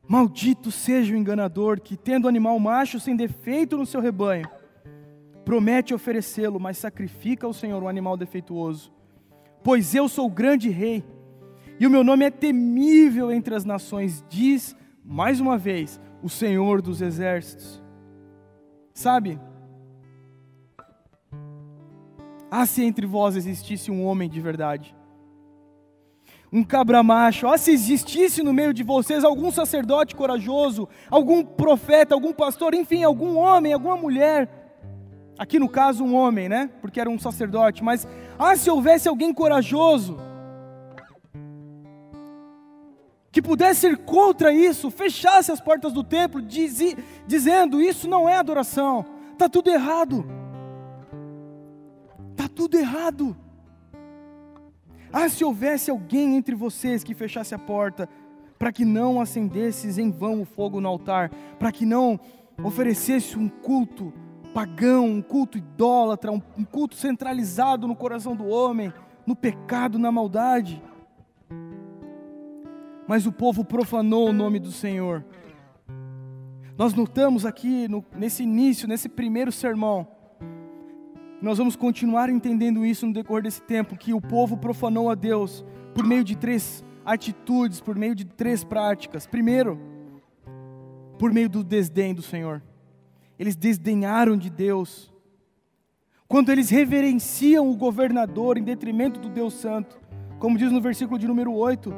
[0.07, 4.45] Maldito seja o enganador que, tendo animal macho sem defeito no seu rebanho,
[5.45, 8.91] promete oferecê-lo, mas sacrifica ao Senhor um animal defeituoso.
[9.63, 11.03] Pois eu sou o grande rei,
[11.79, 16.81] e o meu nome é temível entre as nações, diz mais uma vez o Senhor
[16.81, 17.80] dos exércitos.
[18.93, 19.39] Sabe?
[22.49, 24.95] Ah, se entre vós existisse um homem de verdade,
[26.51, 32.13] um cabra macho, ah, se existisse no meio de vocês algum sacerdote corajoso, algum profeta,
[32.13, 34.49] algum pastor, enfim, algum homem, alguma mulher,
[35.37, 36.69] aqui no caso um homem, né?
[36.81, 38.05] Porque era um sacerdote, mas
[38.37, 40.17] ah, se houvesse alguém corajoso,
[43.31, 49.05] que pudesse ir contra isso, fechasse as portas do templo, dizendo: Isso não é adoração,
[49.31, 50.25] está tudo errado.
[52.31, 53.35] Está tudo errado.
[55.13, 58.07] Ah, se houvesse alguém entre vocês que fechasse a porta,
[58.57, 62.19] para que não acendesses em vão o fogo no altar, para que não
[62.63, 64.13] oferecesse um culto
[64.53, 68.93] pagão, um culto idólatra, um culto centralizado no coração do homem,
[69.25, 70.81] no pecado, na maldade
[73.07, 75.23] mas o povo profanou o nome do Senhor.
[76.77, 80.07] Nós notamos aqui no, nesse início, nesse primeiro sermão,
[81.41, 85.65] nós vamos continuar entendendo isso no decorrer desse tempo, que o povo profanou a Deus
[85.95, 89.25] por meio de três atitudes, por meio de três práticas.
[89.25, 89.79] Primeiro,
[91.17, 92.61] por meio do desdém do Senhor.
[93.39, 95.11] Eles desdenharam de Deus.
[96.27, 99.99] Quando eles reverenciam o governador em detrimento do Deus Santo,
[100.37, 101.91] como diz no versículo de número 8,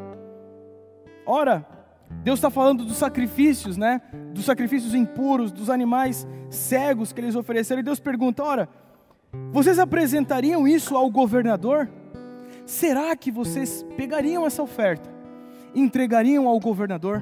[1.25, 1.65] Ora,
[2.23, 4.01] Deus está falando dos sacrifícios, né?
[4.33, 7.81] Dos sacrifícios impuros, dos animais cegos que eles ofereceram.
[7.81, 8.69] E Deus pergunta: ora,
[9.51, 11.89] vocês apresentariam isso ao governador?
[12.65, 15.11] Será que vocês pegariam essa oferta
[15.75, 17.21] entregariam ao governador?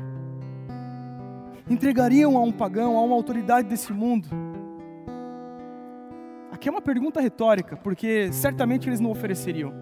[1.69, 4.27] Entregariam a um pagão, a uma autoridade desse mundo?
[6.51, 9.73] Aqui é uma pergunta retórica, porque certamente eles não ofereceriam.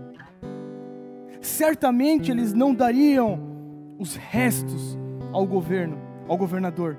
[1.42, 3.49] Certamente eles não dariam
[4.00, 4.98] os restos
[5.34, 6.98] ao governo, ao governador.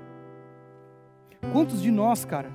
[1.51, 2.51] Quantos de nós, cara,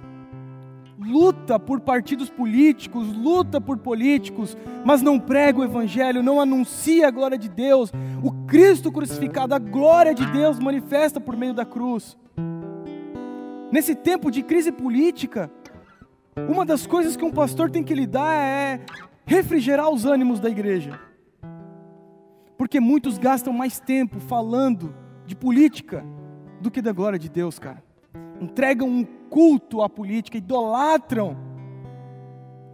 [0.99, 7.11] luta por partidos políticos, luta por políticos, mas não prega o evangelho, não anuncia a
[7.11, 7.92] glória de Deus,
[8.22, 12.16] o Cristo crucificado, a glória de Deus manifesta por meio da cruz.
[13.72, 15.51] Nesse tempo de crise política,
[16.49, 18.80] uma das coisas que um pastor tem que lidar é
[19.26, 21.01] refrigerar os ânimos da igreja.
[22.57, 24.95] Porque muitos gastam mais tempo falando
[25.27, 26.05] de política
[26.61, 27.83] do que da glória de Deus, cara.
[28.41, 31.37] Entregam um culto à política, idolatram.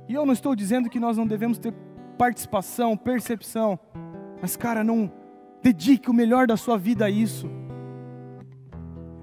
[0.08, 1.72] E eu não estou dizendo que nós não devemos ter
[2.16, 3.78] participação, percepção,
[4.40, 5.10] mas, cara, não
[5.62, 7.48] dedique o melhor da sua vida a isso.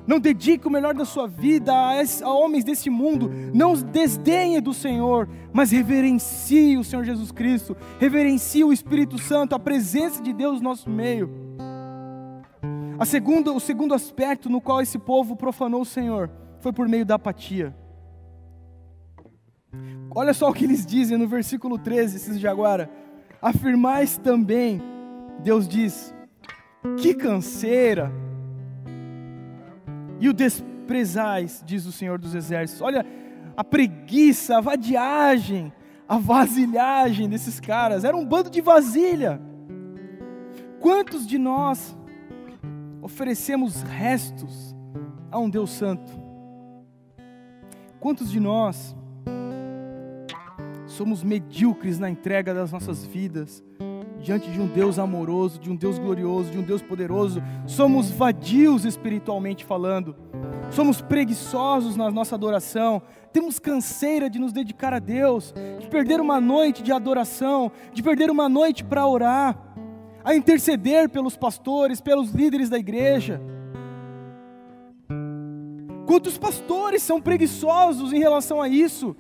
[0.10, 3.30] Não dedique o melhor da sua vida a, homens desse mundo.
[3.54, 7.78] Não desdenhe do Senhor, mas reverencie o Senhor Jesus Cristo.
[8.00, 11.30] Reverencie o Espírito Santo, a presença de Deus no nosso meio.
[12.98, 17.06] A segunda, o segundo aspecto no qual esse povo profanou o Senhor foi por meio
[17.06, 17.76] da apatia.
[20.10, 22.90] Olha só o que eles dizem no versículo 13, esses de agora.
[23.40, 24.82] Afirmais também,
[25.44, 26.12] Deus diz,
[26.98, 28.12] que canseira
[30.20, 32.82] e o desprezais, diz o Senhor dos Exércitos.
[32.82, 33.06] Olha
[33.56, 35.72] a preguiça, a vadiagem,
[36.08, 39.42] a vasilhagem desses caras, era um bando de vasilha.
[40.80, 41.96] Quantos de nós
[43.02, 44.76] oferecemos restos
[45.32, 46.12] a um Deus Santo?
[48.00, 48.96] Quantos de nós
[50.88, 53.64] somos medíocres na entrega das nossas vidas?
[54.22, 58.86] Diante de um Deus amoroso, de um Deus glorioso, de um Deus poderoso, somos vadios
[58.86, 60.16] espiritualmente falando,
[60.70, 63.02] somos preguiçosos na nossa adoração,
[63.32, 68.30] temos canseira de nos dedicar a Deus, de perder uma noite de adoração, de perder
[68.30, 69.58] uma noite para orar,
[70.24, 73.42] a interceder pelos pastores, pelos líderes da igreja.
[76.06, 79.16] Quantos pastores são preguiçosos em relação a isso?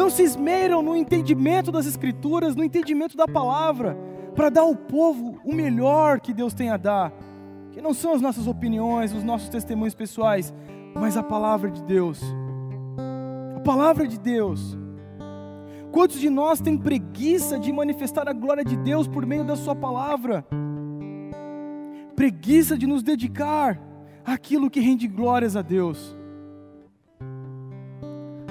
[0.00, 3.94] Não se esmeram no entendimento das Escrituras, no entendimento da palavra,
[4.34, 7.12] para dar ao povo o melhor que Deus tem a dar,
[7.70, 10.54] que não são as nossas opiniões, os nossos testemunhos pessoais,
[10.94, 12.18] mas a palavra de Deus.
[13.54, 14.74] A palavra de Deus.
[15.92, 19.76] Quantos de nós têm preguiça de manifestar a glória de Deus por meio da Sua
[19.76, 20.46] palavra?
[22.16, 23.78] Preguiça de nos dedicar
[24.24, 26.18] àquilo que rende glórias a Deus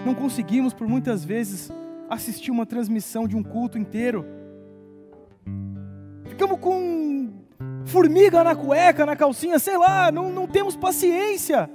[0.05, 1.71] não conseguimos por muitas vezes
[2.09, 4.25] assistir uma transmissão de um culto inteiro.
[6.25, 7.33] Ficamos com
[7.85, 11.69] formiga na cueca, na calcinha, sei lá, não, não temos paciência.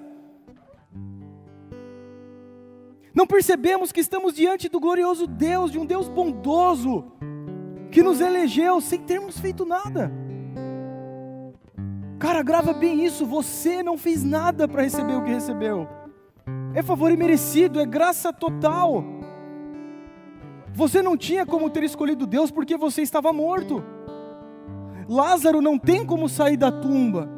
[3.14, 7.04] Não percebemos que estamos diante do glorioso Deus, de um Deus bondoso,
[7.90, 10.10] que nos elegeu sem termos feito nada.
[12.18, 13.24] Cara, grava bem isso.
[13.26, 15.86] Você não fez nada para receber o que recebeu.
[16.74, 19.04] É favor imerecido, é graça total.
[20.72, 23.82] Você não tinha como ter escolhido Deus porque você estava morto.
[25.08, 27.28] Lázaro não tem como sair da tumba,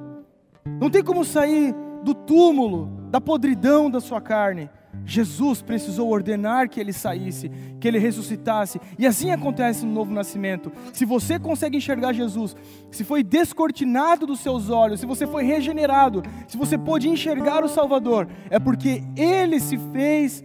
[0.81, 4.71] não tem como sair do túmulo, da podridão da sua carne.
[5.05, 10.73] Jesus precisou ordenar que ele saísse, que ele ressuscitasse, e assim acontece no novo nascimento.
[10.93, 12.57] Se você consegue enxergar Jesus,
[12.91, 17.69] se foi descortinado dos seus olhos, se você foi regenerado, se você pôde enxergar o
[17.69, 20.45] Salvador, é porque ele se fez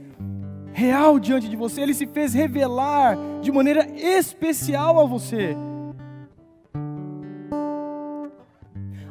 [0.73, 5.55] real diante de você, ele se fez revelar de maneira especial a você.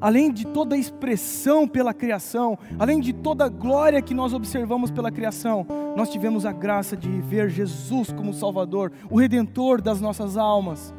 [0.00, 4.90] Além de toda a expressão pela criação, além de toda a glória que nós observamos
[4.90, 10.36] pela criação, nós tivemos a graça de ver Jesus como Salvador, o Redentor das nossas
[10.36, 10.94] almas,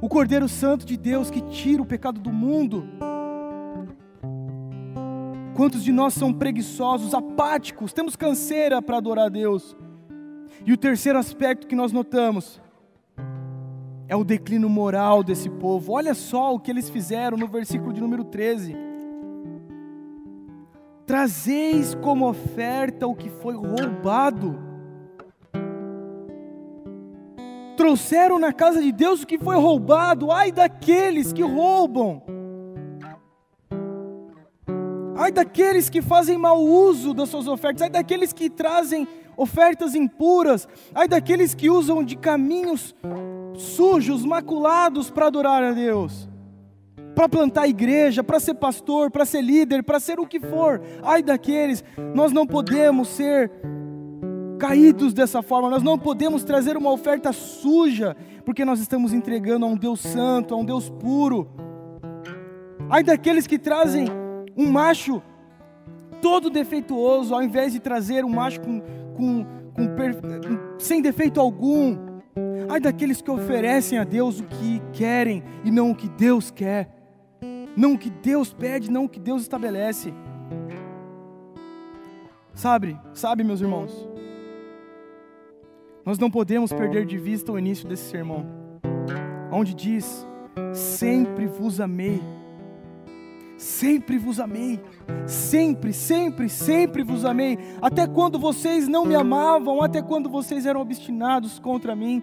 [0.00, 2.86] o Cordeiro Santo de Deus que tira o pecado do mundo.
[5.54, 9.76] Quantos de nós são preguiçosos, apáticos, temos canseira para adorar a Deus?
[10.64, 12.60] E o terceiro aspecto que nós notamos
[14.08, 15.92] é o declínio moral desse povo.
[15.92, 18.76] Olha só o que eles fizeram no versículo de número 13.
[21.06, 24.58] Trazeis como oferta o que foi roubado.
[27.76, 30.30] Trouxeram na casa de Deus o que foi roubado.
[30.30, 32.22] Ai daqueles que roubam.
[35.16, 37.82] Ai daqueles que fazem mau uso das suas ofertas.
[37.82, 40.68] Ai daqueles que trazem ofertas impuras.
[40.94, 42.94] Ai daqueles que usam de caminhos
[43.54, 46.28] sujos, maculados para adorar a Deus,
[47.14, 50.80] para plantar igreja, para ser pastor, para ser líder, para ser o que for.
[51.02, 51.84] Ai daqueles,
[52.14, 53.50] nós não podemos ser
[54.58, 59.68] caídos dessa forma, nós não podemos trazer uma oferta suja, porque nós estamos entregando a
[59.68, 61.48] um Deus santo, a um Deus puro.
[62.88, 64.06] Ai daqueles que trazem
[64.56, 65.22] um macho
[66.20, 68.80] todo defeituoso, ao invés de trazer um macho com,
[69.16, 69.44] com,
[69.74, 72.11] com, sem defeito algum.
[72.72, 76.88] Ai daqueles que oferecem a Deus o que querem e não o que Deus quer,
[77.76, 80.14] não o que Deus pede, não o que Deus estabelece.
[82.54, 84.08] Sabe, sabe, meus irmãos,
[86.02, 88.46] nós não podemos perder de vista o início desse sermão,
[89.52, 90.26] onde diz:
[90.72, 92.22] Sempre vos amei,
[93.58, 94.80] sempre vos amei,
[95.26, 100.80] sempre, sempre, sempre vos amei, até quando vocês não me amavam, até quando vocês eram
[100.80, 102.22] obstinados contra mim.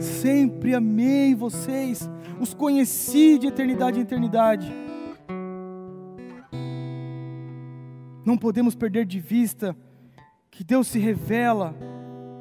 [0.00, 2.08] Sempre amei vocês,
[2.40, 4.72] os conheci de eternidade em eternidade.
[8.24, 9.76] Não podemos perder de vista
[10.50, 11.74] que Deus se revela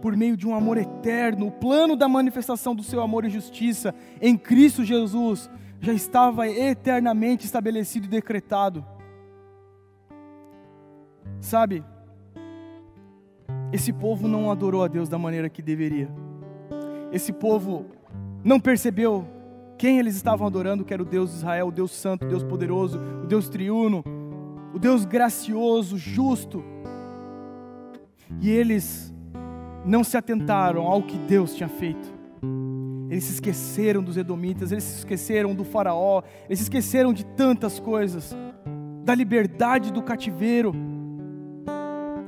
[0.01, 1.47] por meio de um amor eterno.
[1.47, 5.49] O plano da manifestação do seu amor e justiça em Cristo Jesus
[5.79, 8.85] já estava eternamente estabelecido e decretado.
[11.39, 11.83] Sabe,
[13.71, 16.09] esse povo não adorou a Deus da maneira que deveria
[17.11, 17.85] esse povo
[18.43, 19.25] não percebeu
[19.77, 22.43] quem eles estavam adorando, que era o Deus de Israel, o Deus Santo, o Deus
[22.43, 24.03] poderoso, o Deus triuno,
[24.73, 26.63] o Deus gracioso, justo.
[28.41, 29.13] E eles
[29.85, 32.17] não se atentaram ao que Deus tinha feito.
[33.09, 37.79] Eles se esqueceram dos edomitas, eles se esqueceram do faraó, eles se esqueceram de tantas
[37.79, 38.35] coisas,
[39.03, 40.73] da liberdade do cativeiro.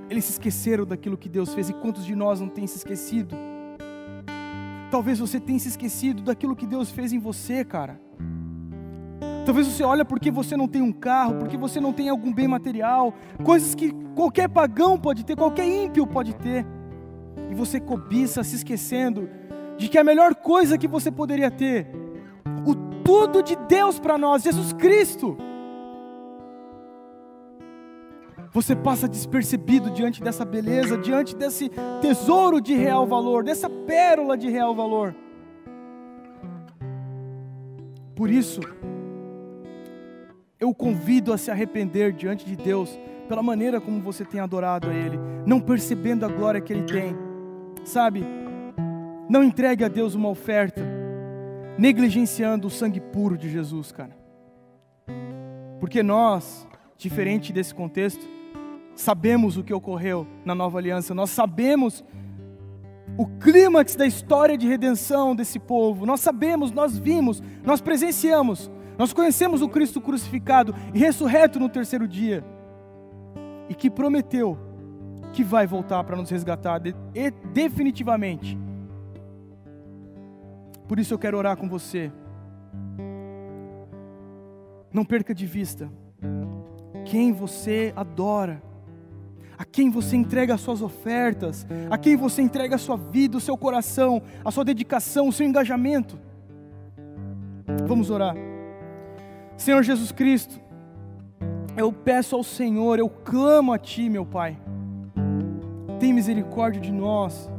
[0.10, 3.36] Eles se esqueceram daquilo que Deus fez e quantos de nós não têm se esquecido?
[4.92, 8.00] Talvez você tenha se esquecido daquilo que Deus fez em você, cara.
[9.46, 12.48] Talvez você olha porque você não tem um carro, porque você não tem algum bem
[12.48, 13.14] material,
[13.44, 16.66] coisas que qualquer pagão pode ter, qualquer ímpio pode ter.
[17.50, 19.30] E você cobiça se esquecendo
[19.78, 21.88] de que a melhor coisa que você poderia ter,
[22.66, 25.38] o tudo de Deus para nós, Jesus Cristo,
[28.52, 31.70] você passa despercebido diante dessa beleza, diante desse
[32.02, 35.16] tesouro de real valor, dessa pérola de real valor.
[38.16, 38.60] Por isso,
[40.60, 44.94] eu convido a se arrepender diante de Deus pela maneira como você tem adorado a
[44.94, 47.16] Ele, não percebendo a glória que Ele tem.
[47.86, 48.26] Sabe,
[49.30, 50.82] não entregue a Deus uma oferta,
[51.78, 54.18] negligenciando o sangue puro de Jesus, cara.
[55.80, 58.39] Porque nós, diferente desse contexto,
[59.00, 62.04] sabemos o que ocorreu na nova aliança, nós sabemos
[63.18, 69.14] o clímax da história de redenção desse povo, nós sabemos, nós vimos, nós presenciamos, nós
[69.14, 72.44] conhecemos o Cristo crucificado e ressurreto no terceiro dia,
[73.70, 74.58] e que prometeu
[75.32, 78.58] que vai voltar para nos resgatar de, e, definitivamente.
[80.90, 82.12] Por isso eu quero orar com você.
[84.92, 85.90] Não perca de vista
[87.06, 88.62] quem você adora,
[89.60, 93.42] a quem você entrega as suas ofertas, a quem você entrega a sua vida, o
[93.42, 96.18] seu coração, a sua dedicação, o seu engajamento.
[97.86, 98.38] Vamos orar.
[99.58, 100.58] Senhor Jesus Cristo,
[101.76, 104.58] eu peço ao Senhor, eu clamo a Ti, meu Pai,
[106.00, 107.52] tem misericórdia de nós,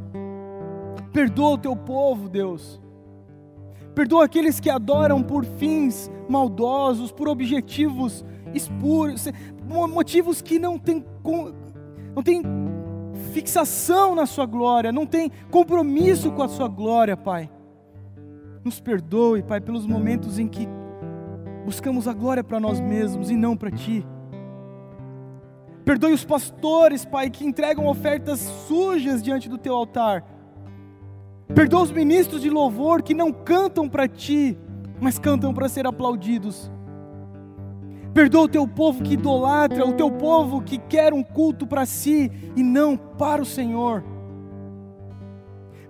[1.13, 2.81] perdoa o Teu povo, Deus,
[3.93, 8.25] perdoa aqueles que adoram por fins maldosos, por objetivos
[8.55, 9.27] espuros,
[9.87, 11.05] motivos que não têm,
[12.15, 12.43] não têm
[13.33, 17.49] fixação na Sua glória, não têm compromisso com a Sua glória, Pai.
[18.63, 20.67] Nos perdoe, Pai, pelos momentos em que
[21.65, 24.05] buscamos a glória para nós mesmos e não para Ti.
[25.83, 30.23] Perdoe os pastores, Pai, que entregam ofertas sujas diante do Teu altar.
[31.55, 34.57] Perdoa os ministros de louvor que não cantam para Ti,
[34.99, 36.71] mas cantam para ser aplaudidos.
[38.13, 42.31] Perdoa o teu povo que idolatra, o teu povo que quer um culto para si
[42.55, 44.03] e não para o Senhor.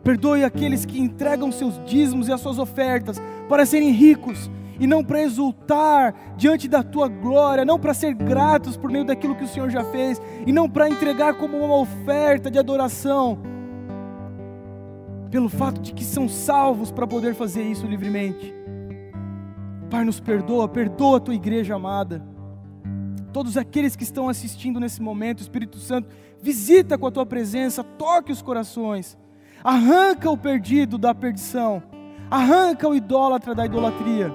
[0.04, 3.18] Perdoe aqueles que entregam seus dízimos e as suas ofertas
[3.48, 4.50] para serem ricos
[4.80, 9.36] e não para exultar diante da tua glória, não para ser gratos por meio daquilo
[9.36, 13.38] que o Senhor já fez, e não para entregar como uma oferta de adoração,
[15.30, 18.61] pelo fato de que são salvos para poder fazer isso livremente.
[19.92, 22.26] Pai, nos perdoa, perdoa a tua igreja amada.
[23.34, 26.08] Todos aqueles que estão assistindo nesse momento, Espírito Santo,
[26.42, 29.18] visita com a tua presença, toque os corações,
[29.62, 31.84] arranca o perdido da perdição,
[32.30, 34.32] arranca o idólatra da idolatria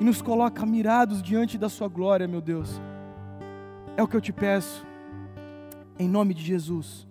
[0.00, 2.80] e nos coloca mirados diante da Sua glória, meu Deus.
[3.98, 4.86] É o que eu te peço,
[5.98, 7.06] em nome de Jesus.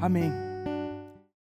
[0.00, 0.53] Amém.